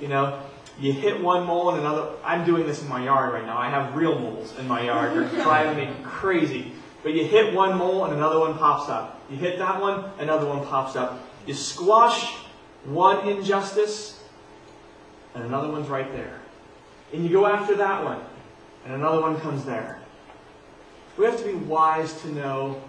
You 0.00 0.08
know, 0.08 0.40
you 0.80 0.92
hit 0.92 1.20
one 1.22 1.46
mole 1.46 1.70
and 1.70 1.80
another. 1.80 2.10
I'm 2.24 2.44
doing 2.44 2.66
this 2.66 2.82
in 2.82 2.88
my 2.88 3.04
yard 3.04 3.32
right 3.32 3.46
now. 3.46 3.56
I 3.56 3.70
have 3.70 3.94
real 3.94 4.18
moles 4.18 4.56
in 4.58 4.66
my 4.66 4.82
yard. 4.82 5.14
They're 5.14 5.28
driving 5.44 5.88
me 5.88 5.94
crazy. 6.02 6.72
But 7.02 7.12
you 7.12 7.24
hit 7.24 7.54
one 7.54 7.78
mole 7.78 8.04
and 8.06 8.14
another 8.14 8.40
one 8.40 8.56
pops 8.58 8.88
up. 8.88 9.20
You 9.30 9.36
hit 9.36 9.58
that 9.58 9.80
one, 9.80 10.10
another 10.18 10.46
one 10.46 10.66
pops 10.66 10.96
up. 10.96 11.20
You 11.46 11.54
squash 11.54 12.32
one 12.84 13.28
injustice, 13.28 14.22
and 15.34 15.44
another 15.44 15.68
one's 15.68 15.88
right 15.88 16.10
there. 16.12 16.40
And 17.12 17.24
you 17.24 17.30
go 17.30 17.46
after 17.46 17.74
that 17.76 18.04
one, 18.04 18.20
and 18.84 18.94
another 18.94 19.20
one 19.20 19.38
comes 19.40 19.64
there. 19.64 20.00
We 21.16 21.26
have 21.26 21.38
to 21.38 21.44
be 21.44 21.54
wise 21.54 22.20
to 22.22 22.32
know, 22.32 22.82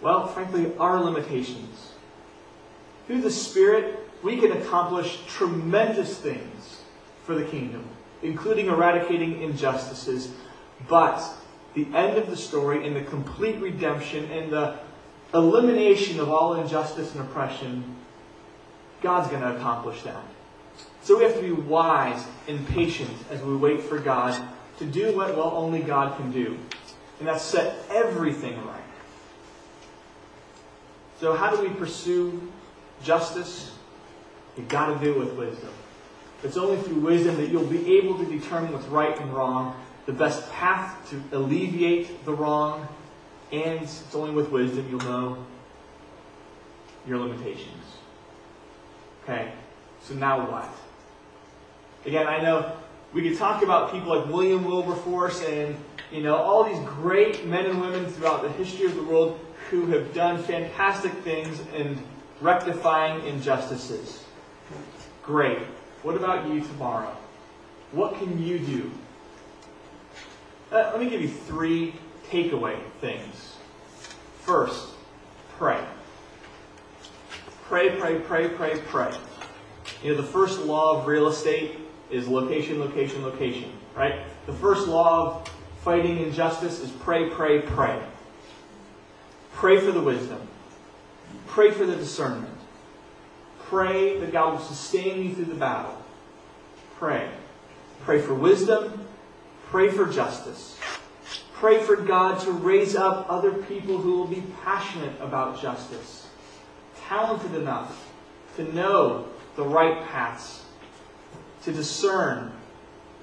well, 0.00 0.26
frankly, 0.26 0.72
our 0.78 1.02
limitations. 1.02 1.92
Through 3.06 3.22
the 3.22 3.30
Spirit, 3.30 3.98
we 4.22 4.38
can 4.38 4.52
accomplish 4.52 5.20
tremendous 5.26 6.18
things 6.18 6.82
for 7.24 7.34
the 7.34 7.44
kingdom, 7.44 7.84
including 8.22 8.66
eradicating 8.66 9.42
injustices. 9.42 10.32
But 10.88 11.22
the 11.74 11.86
end 11.94 12.18
of 12.18 12.28
the 12.28 12.36
story 12.36 12.86
and 12.86 12.96
the 12.96 13.02
complete 13.02 13.56
redemption 13.60 14.30
and 14.30 14.52
the 14.52 14.78
elimination 15.34 16.18
of 16.20 16.28
all 16.28 16.54
injustice 16.54 17.12
and 17.14 17.20
oppression, 17.22 17.96
God's 19.00 19.28
going 19.28 19.42
to 19.42 19.56
accomplish 19.56 20.02
that. 20.02 20.22
So 21.02 21.16
we 21.16 21.24
have 21.24 21.34
to 21.34 21.42
be 21.42 21.52
wise 21.52 22.24
and 22.46 22.66
patient 22.68 23.10
as 23.30 23.40
we 23.42 23.56
wait 23.56 23.82
for 23.82 23.98
God 23.98 24.40
to 24.78 24.84
do 24.84 25.14
what 25.16 25.36
well 25.36 25.52
only 25.54 25.80
God 25.80 26.16
can 26.16 26.30
do. 26.32 26.58
And 27.18 27.28
that's 27.28 27.44
set 27.44 27.84
everything 27.90 28.56
right. 28.66 28.79
So 31.20 31.34
how 31.34 31.54
do 31.54 31.62
we 31.62 31.68
pursue 31.68 32.50
justice? 33.04 33.72
You've 34.56 34.68
got 34.68 34.98
to 34.98 35.04
do 35.04 35.12
it 35.12 35.18
with 35.18 35.34
wisdom. 35.34 35.68
It's 36.42 36.56
only 36.56 36.80
through 36.80 37.00
wisdom 37.00 37.36
that 37.36 37.50
you'll 37.50 37.66
be 37.66 37.98
able 37.98 38.16
to 38.16 38.24
determine 38.24 38.72
what's 38.72 38.86
right 38.86 39.18
and 39.20 39.30
wrong, 39.30 39.78
the 40.06 40.14
best 40.14 40.50
path 40.50 41.10
to 41.10 41.22
alleviate 41.36 42.24
the 42.24 42.32
wrong, 42.32 42.88
and 43.52 43.82
it's 43.82 44.14
only 44.14 44.30
with 44.30 44.48
wisdom 44.50 44.86
you'll 44.90 45.00
know 45.00 45.44
your 47.06 47.18
limitations. 47.18 47.84
Okay, 49.22 49.52
so 50.02 50.14
now 50.14 50.50
what? 50.50 50.70
Again, 52.06 52.26
I 52.26 52.40
know 52.40 52.72
we 53.12 53.28
could 53.28 53.36
talk 53.36 53.62
about 53.62 53.92
people 53.92 54.16
like 54.16 54.26
William 54.26 54.64
Wilberforce 54.64 55.44
and 55.44 55.76
you 56.12 56.22
know 56.22 56.36
all 56.36 56.64
these 56.64 56.80
great 56.86 57.46
men 57.46 57.66
and 57.66 57.80
women 57.80 58.06
throughout 58.06 58.42
the 58.42 58.50
history 58.50 58.86
of 58.86 58.94
the 58.96 59.02
world 59.02 59.38
who 59.70 59.86
have 59.86 60.12
done 60.12 60.42
fantastic 60.42 61.12
things 61.24 61.60
in 61.76 61.98
rectifying 62.40 63.24
injustices. 63.26 64.24
Great. 65.22 65.58
What 66.02 66.16
about 66.16 66.48
you 66.48 66.60
tomorrow? 66.60 67.14
What 67.92 68.18
can 68.18 68.42
you 68.42 68.58
do? 68.58 68.90
Uh, 70.72 70.90
let 70.92 71.00
me 71.00 71.10
give 71.10 71.20
you 71.20 71.28
three 71.28 71.94
takeaway 72.30 72.78
things. 73.00 73.56
First, 74.42 74.88
pray. 75.58 75.80
Pray, 77.64 77.96
pray, 77.98 78.18
pray, 78.20 78.48
pray, 78.48 78.80
pray. 78.86 79.12
You 80.02 80.12
know, 80.12 80.16
the 80.16 80.26
first 80.26 80.60
law 80.60 80.98
of 80.98 81.06
real 81.06 81.28
estate 81.28 81.78
is 82.10 82.26
location, 82.26 82.80
location, 82.80 83.22
location, 83.22 83.72
right? 83.94 84.20
The 84.46 84.52
first 84.54 84.88
law 84.88 85.42
of 85.42 85.49
fighting 85.82 86.18
injustice 86.18 86.80
is 86.80 86.90
pray, 86.90 87.30
pray, 87.30 87.60
pray. 87.60 88.00
Pray 89.52 89.80
for 89.80 89.92
the 89.92 90.00
wisdom. 90.00 90.40
Pray 91.46 91.70
for 91.70 91.84
the 91.84 91.96
discernment. 91.96 92.54
Pray 93.64 94.18
that 94.18 94.32
God 94.32 94.54
will 94.54 94.60
sustain 94.60 95.22
you 95.22 95.34
through 95.34 95.44
the 95.46 95.54
battle. 95.54 95.96
Pray. 96.96 97.28
Pray 98.04 98.20
for 98.20 98.34
wisdom. 98.34 99.06
Pray 99.66 99.90
for 99.90 100.06
justice. 100.06 100.78
Pray 101.52 101.82
for 101.82 101.96
God 101.96 102.40
to 102.40 102.52
raise 102.52 102.96
up 102.96 103.26
other 103.28 103.52
people 103.52 103.98
who 103.98 104.16
will 104.16 104.26
be 104.26 104.42
passionate 104.64 105.12
about 105.20 105.60
justice, 105.60 106.26
talented 107.06 107.54
enough 107.54 108.10
to 108.56 108.64
know 108.74 109.26
the 109.56 109.62
right 109.62 110.06
paths, 110.06 110.64
to 111.64 111.72
discern 111.72 112.50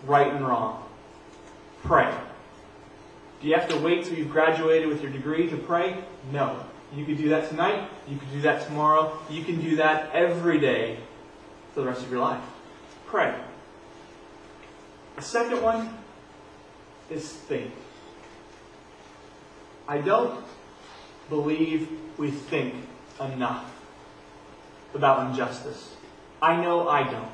right 0.06 0.32
and 0.32 0.48
wrong. 0.48 0.84
Pray. 1.84 2.16
Do 3.42 3.48
you 3.48 3.54
have 3.54 3.70
to 3.70 3.78
wait 3.78 4.06
till 4.06 4.18
you've 4.18 4.32
graduated 4.32 4.88
with 4.90 5.02
your 5.02 5.12
degree 5.12 5.50
to 5.50 5.58
pray? 5.58 6.04
No. 6.32 6.64
You 6.96 7.06
could 7.06 7.18
do 7.18 7.30
that 7.30 7.50
tonight. 7.50 7.90
You 8.08 8.18
could 8.18 8.32
do 8.32 8.42
that 8.42 8.66
tomorrow. 8.66 9.18
You 9.30 9.44
can 9.44 9.62
do 9.62 9.76
that 9.76 10.12
every 10.14 10.60
day 10.60 10.98
for 11.74 11.82
the 11.82 11.88
rest 11.88 12.02
of 12.02 12.10
your 12.10 12.22
life. 12.22 12.42
Pray. 13.08 13.36
The 15.16 15.22
second 15.22 15.62
one 15.62 15.98
is 17.10 17.32
think. 17.32 17.72
I 19.88 20.00
don't 20.00 20.44
believe 21.30 21.90
we 22.18 22.32
think 22.32 22.74
enough 23.20 23.74
about 24.94 25.30
injustice. 25.30 25.96
I 26.42 26.62
know 26.62 26.88
I 26.88 27.04
don't. 27.04 27.32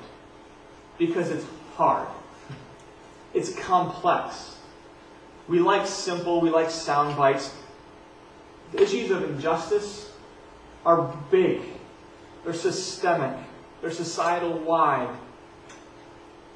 Because 0.98 1.30
it's 1.30 1.46
hard. 1.76 2.08
It's 3.34 3.54
complex. 3.56 4.58
We 5.48 5.60
like 5.60 5.88
simple, 5.88 6.42
we 6.42 6.50
like 6.50 6.70
sound 6.70 7.18
bites. 7.18 7.54
The 8.72 8.82
issues 8.82 9.12
of 9.12 9.24
injustice 9.24 10.12
are 10.86 11.16
big. 11.30 11.62
They're 12.44 12.54
systemic. 12.54 13.38
They're 13.82 13.92
societal 13.92 14.58
wide. 14.60 15.16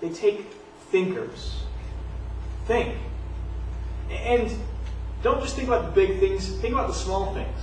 They 0.01 0.09
take 0.09 0.45
thinkers. 0.89 1.61
Think. 2.65 2.95
And 4.09 4.51
don't 5.23 5.41
just 5.41 5.55
think 5.55 5.67
about 5.67 5.85
the 5.85 5.91
big 5.91 6.19
things, 6.19 6.47
think 6.59 6.73
about 6.73 6.87
the 6.87 6.93
small 6.93 7.33
things. 7.33 7.59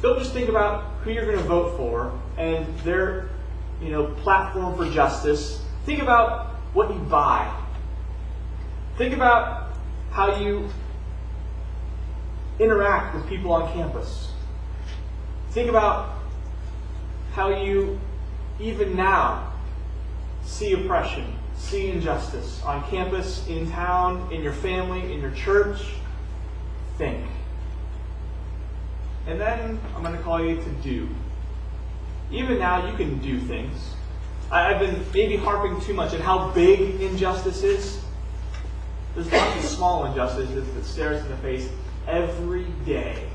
Don't 0.00 0.18
just 0.18 0.32
think 0.32 0.48
about 0.48 0.84
who 1.02 1.10
you're 1.10 1.24
going 1.26 1.38
to 1.38 1.44
vote 1.44 1.76
for 1.76 2.18
and 2.36 2.66
their 2.80 3.30
you 3.80 3.90
know, 3.90 4.06
platform 4.22 4.76
for 4.76 4.88
justice. 4.90 5.62
Think 5.84 6.02
about 6.02 6.54
what 6.72 6.92
you 6.92 7.00
buy. 7.00 7.52
Think 8.96 9.14
about 9.14 9.71
how 10.12 10.38
you 10.38 10.68
interact 12.58 13.14
with 13.14 13.26
people 13.28 13.52
on 13.52 13.72
campus. 13.72 14.30
Think 15.50 15.68
about 15.68 16.18
how 17.32 17.48
you, 17.48 17.98
even 18.60 18.94
now, 18.94 19.52
see 20.44 20.72
oppression, 20.72 21.36
see 21.56 21.90
injustice 21.90 22.62
on 22.62 22.86
campus, 22.88 23.46
in 23.48 23.70
town, 23.70 24.30
in 24.32 24.42
your 24.42 24.52
family, 24.52 25.12
in 25.12 25.20
your 25.20 25.30
church. 25.32 25.80
Think. 26.98 27.26
And 29.26 29.40
then 29.40 29.80
I'm 29.96 30.02
going 30.02 30.16
to 30.16 30.22
call 30.22 30.44
you 30.44 30.56
to 30.56 30.70
do. 30.82 31.08
Even 32.30 32.58
now, 32.58 32.90
you 32.90 32.96
can 32.96 33.18
do 33.18 33.40
things. 33.40 33.94
I've 34.50 34.78
been 34.78 35.02
maybe 35.14 35.36
harping 35.36 35.80
too 35.80 35.94
much 35.94 36.12
on 36.12 36.20
how 36.20 36.50
big 36.50 37.00
injustice 37.00 37.62
is. 37.62 38.01
There's 39.14 39.30
lots 39.30 39.64
of 39.64 39.70
small 39.70 40.06
injustices 40.06 40.72
that 40.74 40.84
stare 40.84 41.14
us 41.14 41.22
in 41.22 41.28
the 41.30 41.36
face 41.38 41.68
every 42.06 42.64
day. 42.86 43.28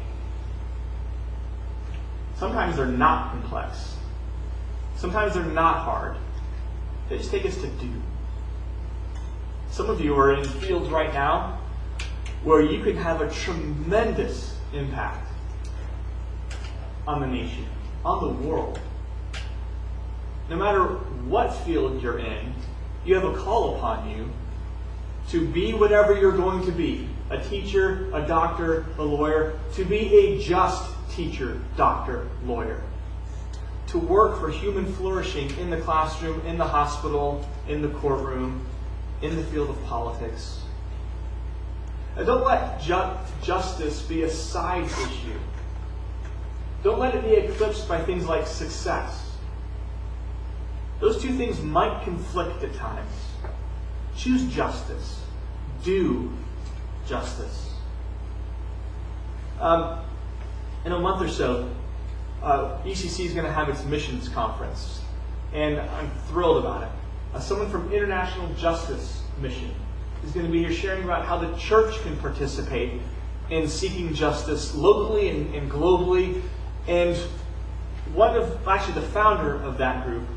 Sometimes 2.36 2.78
they're 2.78 2.86
not 2.86 3.32
complex. 3.32 3.96
Sometimes 4.96 5.36
they're 5.36 5.44
not 5.44 5.80
hard. 5.80 6.18
They 7.10 7.18
just 7.18 7.32
take 7.32 7.46
us 7.46 7.56
to 7.56 7.68
do. 7.68 7.92
Some 9.70 9.90
of 9.90 10.02
you 10.02 10.16
are 10.16 10.34
in 10.34 10.44
fields 10.44 10.90
right 10.90 11.14
now 11.14 11.60
where 12.44 12.62
you 12.62 12.84
can 12.84 12.96
have 12.98 13.22
a 13.22 13.30
tremendous 13.30 14.56
impact 14.74 15.28
on 17.08 17.22
the 17.22 17.28
nation, 17.28 17.66
on 18.04 18.24
the 18.24 18.48
world. 18.48 18.80
No 20.50 20.56
matter 20.56 20.84
what 21.28 21.50
field 21.50 22.02
you're 22.02 22.20
in, 22.20 22.54
you 23.06 23.16
have 23.16 23.24
a 23.24 23.36
call 23.38 23.76
upon 23.76 24.10
you 24.10 24.30
to 25.30 25.46
be 25.48 25.74
whatever 25.74 26.18
you're 26.18 26.36
going 26.36 26.66
to 26.66 26.72
be 26.72 27.08
a 27.30 27.38
teacher, 27.38 28.10
a 28.14 28.26
doctor, 28.26 28.86
a 28.98 29.04
lawyer, 29.04 29.60
to 29.74 29.84
be 29.84 30.16
a 30.16 30.40
just 30.40 30.90
teacher, 31.12 31.60
doctor, 31.76 32.28
lawyer. 32.46 32.82
To 33.88 34.00
work 34.00 34.40
for 34.40 34.50
human 34.50 34.92
flourishing 34.94 35.50
in 35.58 35.70
the 35.70 35.78
classroom, 35.78 36.46
in 36.46 36.58
the 36.58 36.66
hospital, 36.66 37.46
in 37.68 37.82
the 37.82 37.90
courtroom, 37.90 38.66
in 39.22 39.36
the 39.36 39.44
field 39.44 39.70
of 39.70 39.84
politics. 39.86 40.62
And 42.16 42.26
don't 42.26 42.46
let 42.46 42.82
ju- 42.82 43.18
justice 43.44 44.02
be 44.02 44.24
a 44.24 44.30
side 44.30 44.86
issue. 44.86 45.40
Don't 46.84 47.00
let 47.00 47.16
it 47.16 47.24
be 47.24 47.34
eclipsed 47.34 47.88
by 47.88 48.02
things 48.04 48.26
like 48.26 48.48
success. 48.48 49.36
Those 51.00 51.22
two 51.22 51.36
things 51.38 51.62
might 51.62 52.04
conflict 52.04 52.64
at 52.64 52.74
times. 52.76 53.27
Choose 54.18 54.44
justice. 54.54 55.22
Do 55.84 56.34
justice. 57.08 57.72
Um, 59.60 60.00
in 60.86 60.92
a 60.92 61.00
month 61.00 61.22
or 61.22 61.30
so, 61.30 61.70
uh, 62.44 62.78
ECC 62.84 63.26
is 63.26 63.34
going 63.34 63.46
to 63.46 63.52
have 63.52 63.70
its 63.70 63.84
missions 63.86 64.30
conference, 64.30 65.02
and 65.54 65.80
I'm 65.80 66.12
thrilled 66.28 66.58
about 66.58 66.84
it. 66.84 66.90
Uh, 67.34 67.40
someone 67.40 67.70
from 67.70 67.92
International 67.92 68.48
Justice 68.54 69.22
Mission 69.42 69.74
is 70.24 70.32
going 70.32 70.46
to 70.46 70.52
be 70.52 70.60
here 70.60 70.72
sharing 70.72 71.04
about 71.04 71.26
how 71.26 71.38
the 71.38 71.56
church 71.58 72.00
can 72.02 72.16
participate 72.18 73.02
in 73.50 73.68
seeking 73.68 74.14
justice 74.14 74.76
locally 74.76 75.30
and, 75.30 75.54
and 75.56 75.72
globally. 75.72 76.42
And 76.88 77.16
one 78.14 78.36
of, 78.36 78.68
actually, 78.68 78.96
the 78.96 79.08
founder 79.08 79.56
of 79.62 79.78
that 79.78 80.06
group 80.06 80.28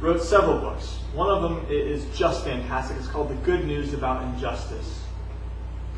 wrote 0.00 0.22
several 0.22 0.58
books. 0.58 0.98
One 1.14 1.30
of 1.30 1.42
them 1.42 1.66
is 1.70 2.04
just 2.16 2.44
fantastic. 2.44 2.96
It's 2.98 3.06
called 3.06 3.30
The 3.30 3.34
Good 3.36 3.64
News 3.64 3.94
About 3.94 4.22
Injustice. 4.22 5.02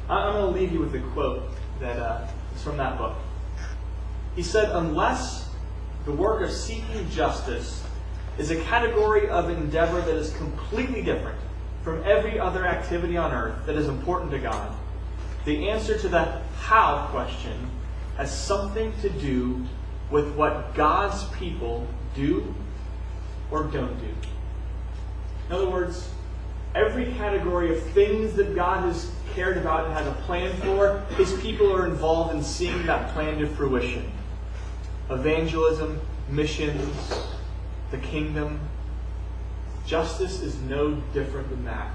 I'm 0.08 0.34
going 0.34 0.52
to 0.54 0.60
leave 0.60 0.72
you 0.72 0.80
with 0.80 0.94
a 0.94 1.00
quote 1.12 1.42
that 1.80 1.98
uh, 1.98 2.26
is 2.54 2.62
from 2.62 2.76
that 2.76 2.96
book. 2.96 3.16
He 4.36 4.42
said, 4.42 4.70
Unless 4.70 5.48
the 6.04 6.12
work 6.12 6.42
of 6.42 6.50
seeking 6.50 7.10
justice 7.10 7.84
is 8.38 8.50
a 8.50 8.62
category 8.62 9.28
of 9.28 9.50
endeavor 9.50 10.00
that 10.00 10.14
is 10.14 10.32
completely 10.36 11.02
different 11.02 11.38
from 11.82 12.02
every 12.04 12.38
other 12.38 12.66
activity 12.66 13.16
on 13.16 13.32
earth 13.32 13.66
that 13.66 13.74
is 13.74 13.88
important 13.88 14.30
to 14.30 14.38
God, 14.38 14.74
the 15.44 15.68
answer 15.68 15.98
to 15.98 16.08
the 16.08 16.40
how 16.60 17.08
question 17.10 17.70
has 18.16 18.36
something 18.36 18.92
to 19.00 19.10
do 19.10 19.66
with 20.10 20.34
what 20.34 20.74
God's 20.74 21.24
people 21.36 21.86
do 22.14 22.54
or 23.50 23.64
don't 23.64 23.98
do. 24.00 24.14
In 25.48 25.54
other 25.54 25.70
words, 25.70 26.10
every 26.74 27.12
category 27.14 27.76
of 27.76 27.82
things 27.90 28.34
that 28.34 28.54
God 28.54 28.84
has 28.84 29.10
cared 29.34 29.56
about 29.56 29.86
and 29.86 29.94
has 29.94 30.06
a 30.06 30.12
plan 30.22 30.52
for, 30.60 31.00
his 31.16 31.32
people 31.40 31.72
are 31.74 31.86
involved 31.86 32.34
in 32.34 32.42
seeing 32.42 32.84
that 32.86 33.12
plan 33.14 33.38
to 33.38 33.46
fruition. 33.46 34.10
Evangelism, 35.10 36.00
missions, 36.28 37.22
the 37.90 37.98
kingdom. 37.98 38.60
Justice 39.86 40.42
is 40.42 40.56
no 40.62 40.94
different 41.14 41.48
than 41.48 41.64
that. 41.64 41.90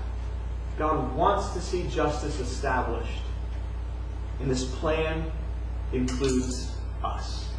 God 0.77 1.15
wants 1.15 1.53
to 1.53 1.61
see 1.61 1.87
justice 1.87 2.39
established. 2.39 3.21
And 4.39 4.49
this 4.49 4.65
plan 4.65 5.31
includes 5.91 6.71
us. 7.03 7.49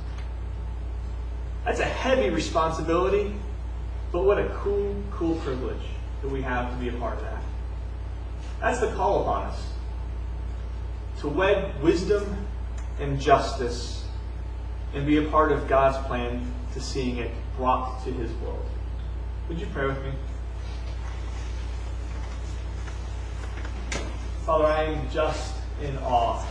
That's 1.64 1.80
a 1.80 1.84
heavy 1.84 2.30
responsibility, 2.30 3.34
but 4.14 4.22
what 4.22 4.38
a 4.38 4.48
cool, 4.50 4.94
cool 5.10 5.34
privilege 5.40 5.82
that 6.22 6.28
we 6.28 6.40
have 6.40 6.70
to 6.70 6.76
be 6.76 6.88
a 6.88 6.92
part 7.00 7.16
of 7.16 7.22
that. 7.22 7.42
That's 8.60 8.78
the 8.78 8.92
call 8.92 9.22
upon 9.22 9.46
us 9.46 9.72
to 11.18 11.26
wed 11.26 11.82
wisdom 11.82 12.46
and 13.00 13.20
justice 13.20 14.04
and 14.94 15.04
be 15.04 15.16
a 15.16 15.28
part 15.30 15.50
of 15.50 15.66
God's 15.66 15.96
plan 16.06 16.48
to 16.74 16.80
seeing 16.80 17.16
it 17.16 17.32
brought 17.56 18.04
to 18.04 18.12
his 18.12 18.30
world. 18.34 18.64
Would 19.48 19.58
you 19.58 19.66
pray 19.72 19.88
with 19.88 20.00
me? 20.04 20.12
Father, 24.46 24.66
I 24.66 24.84
am 24.84 25.10
just 25.10 25.56
in 25.82 25.98
awe 25.98 26.46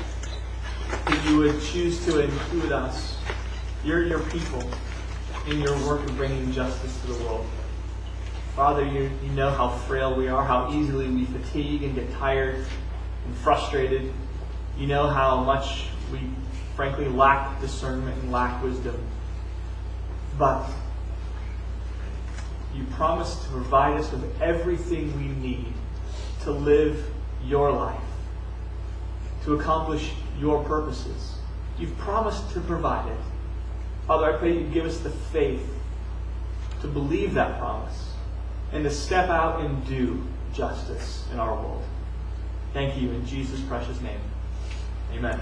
that 1.06 1.30
you 1.30 1.38
would 1.38 1.62
choose 1.62 2.04
to 2.08 2.24
include 2.24 2.74
us, 2.74 3.16
you're 3.86 4.04
your 4.04 4.20
people, 4.20 4.70
in 5.48 5.60
your 5.62 5.76
work 5.86 6.08
of 6.08 6.16
bringing 6.16 6.52
justice 6.52 7.00
to 7.02 7.08
the 7.08 7.24
world. 7.24 7.46
Father, 8.56 8.86
you, 8.86 9.10
you 9.24 9.30
know 9.32 9.50
how 9.50 9.70
frail 9.70 10.16
we 10.16 10.28
are, 10.28 10.44
how 10.44 10.72
easily 10.72 11.08
we 11.08 11.26
fatigue 11.26 11.84
and 11.84 11.96
get 11.96 12.12
tired 12.14 12.66
and 13.26 13.38
frustrated. 13.38 14.14
You 14.78 14.88
know 14.88 15.08
how 15.08 15.44
much 15.44 15.88
we 16.12 16.20
frankly 16.76 17.08
lack 17.08 17.60
discernment 17.62 18.22
and 18.22 18.32
lack 18.32 18.64
wisdom. 18.64 18.96
But 20.38 20.70
you 22.76 22.86
promise 22.92 23.36
to 23.44 23.50
provide 23.50 24.00
us 24.00 24.12
with 24.12 24.42
everything 24.42 25.16
we 25.18 25.28
need 25.28 25.74
to 26.42 26.52
live 26.52 27.10
your 27.44 27.72
life, 27.72 28.02
to 29.46 29.56
accomplish 29.56 30.12
your 30.40 30.64
purposes. 30.64 31.36
You've 31.78 31.98
promised 31.98 32.52
to 32.54 32.62
provide 32.62 33.12
it. 33.12 33.18
Father, 34.08 34.34
I 34.34 34.38
pray 34.38 34.54
you 34.54 34.68
give 34.68 34.86
us 34.86 35.00
the 35.00 35.10
faith 35.10 35.68
to 36.82 36.88
believe 36.88 37.34
that 37.36 37.60
promise 37.60 38.12
and 38.72 38.84
to 38.84 38.90
step 38.90 39.30
out 39.30 39.62
and 39.62 39.88
do 39.88 40.24
justice 40.54 41.26
in 41.32 41.40
our 41.40 41.54
world. 41.56 41.84
Thank 42.74 43.02
you 43.02 43.12
in 43.12 43.26
Jesus' 43.26 43.62
precious 43.62 44.02
name. 44.02 44.20
Amen. 45.14 45.40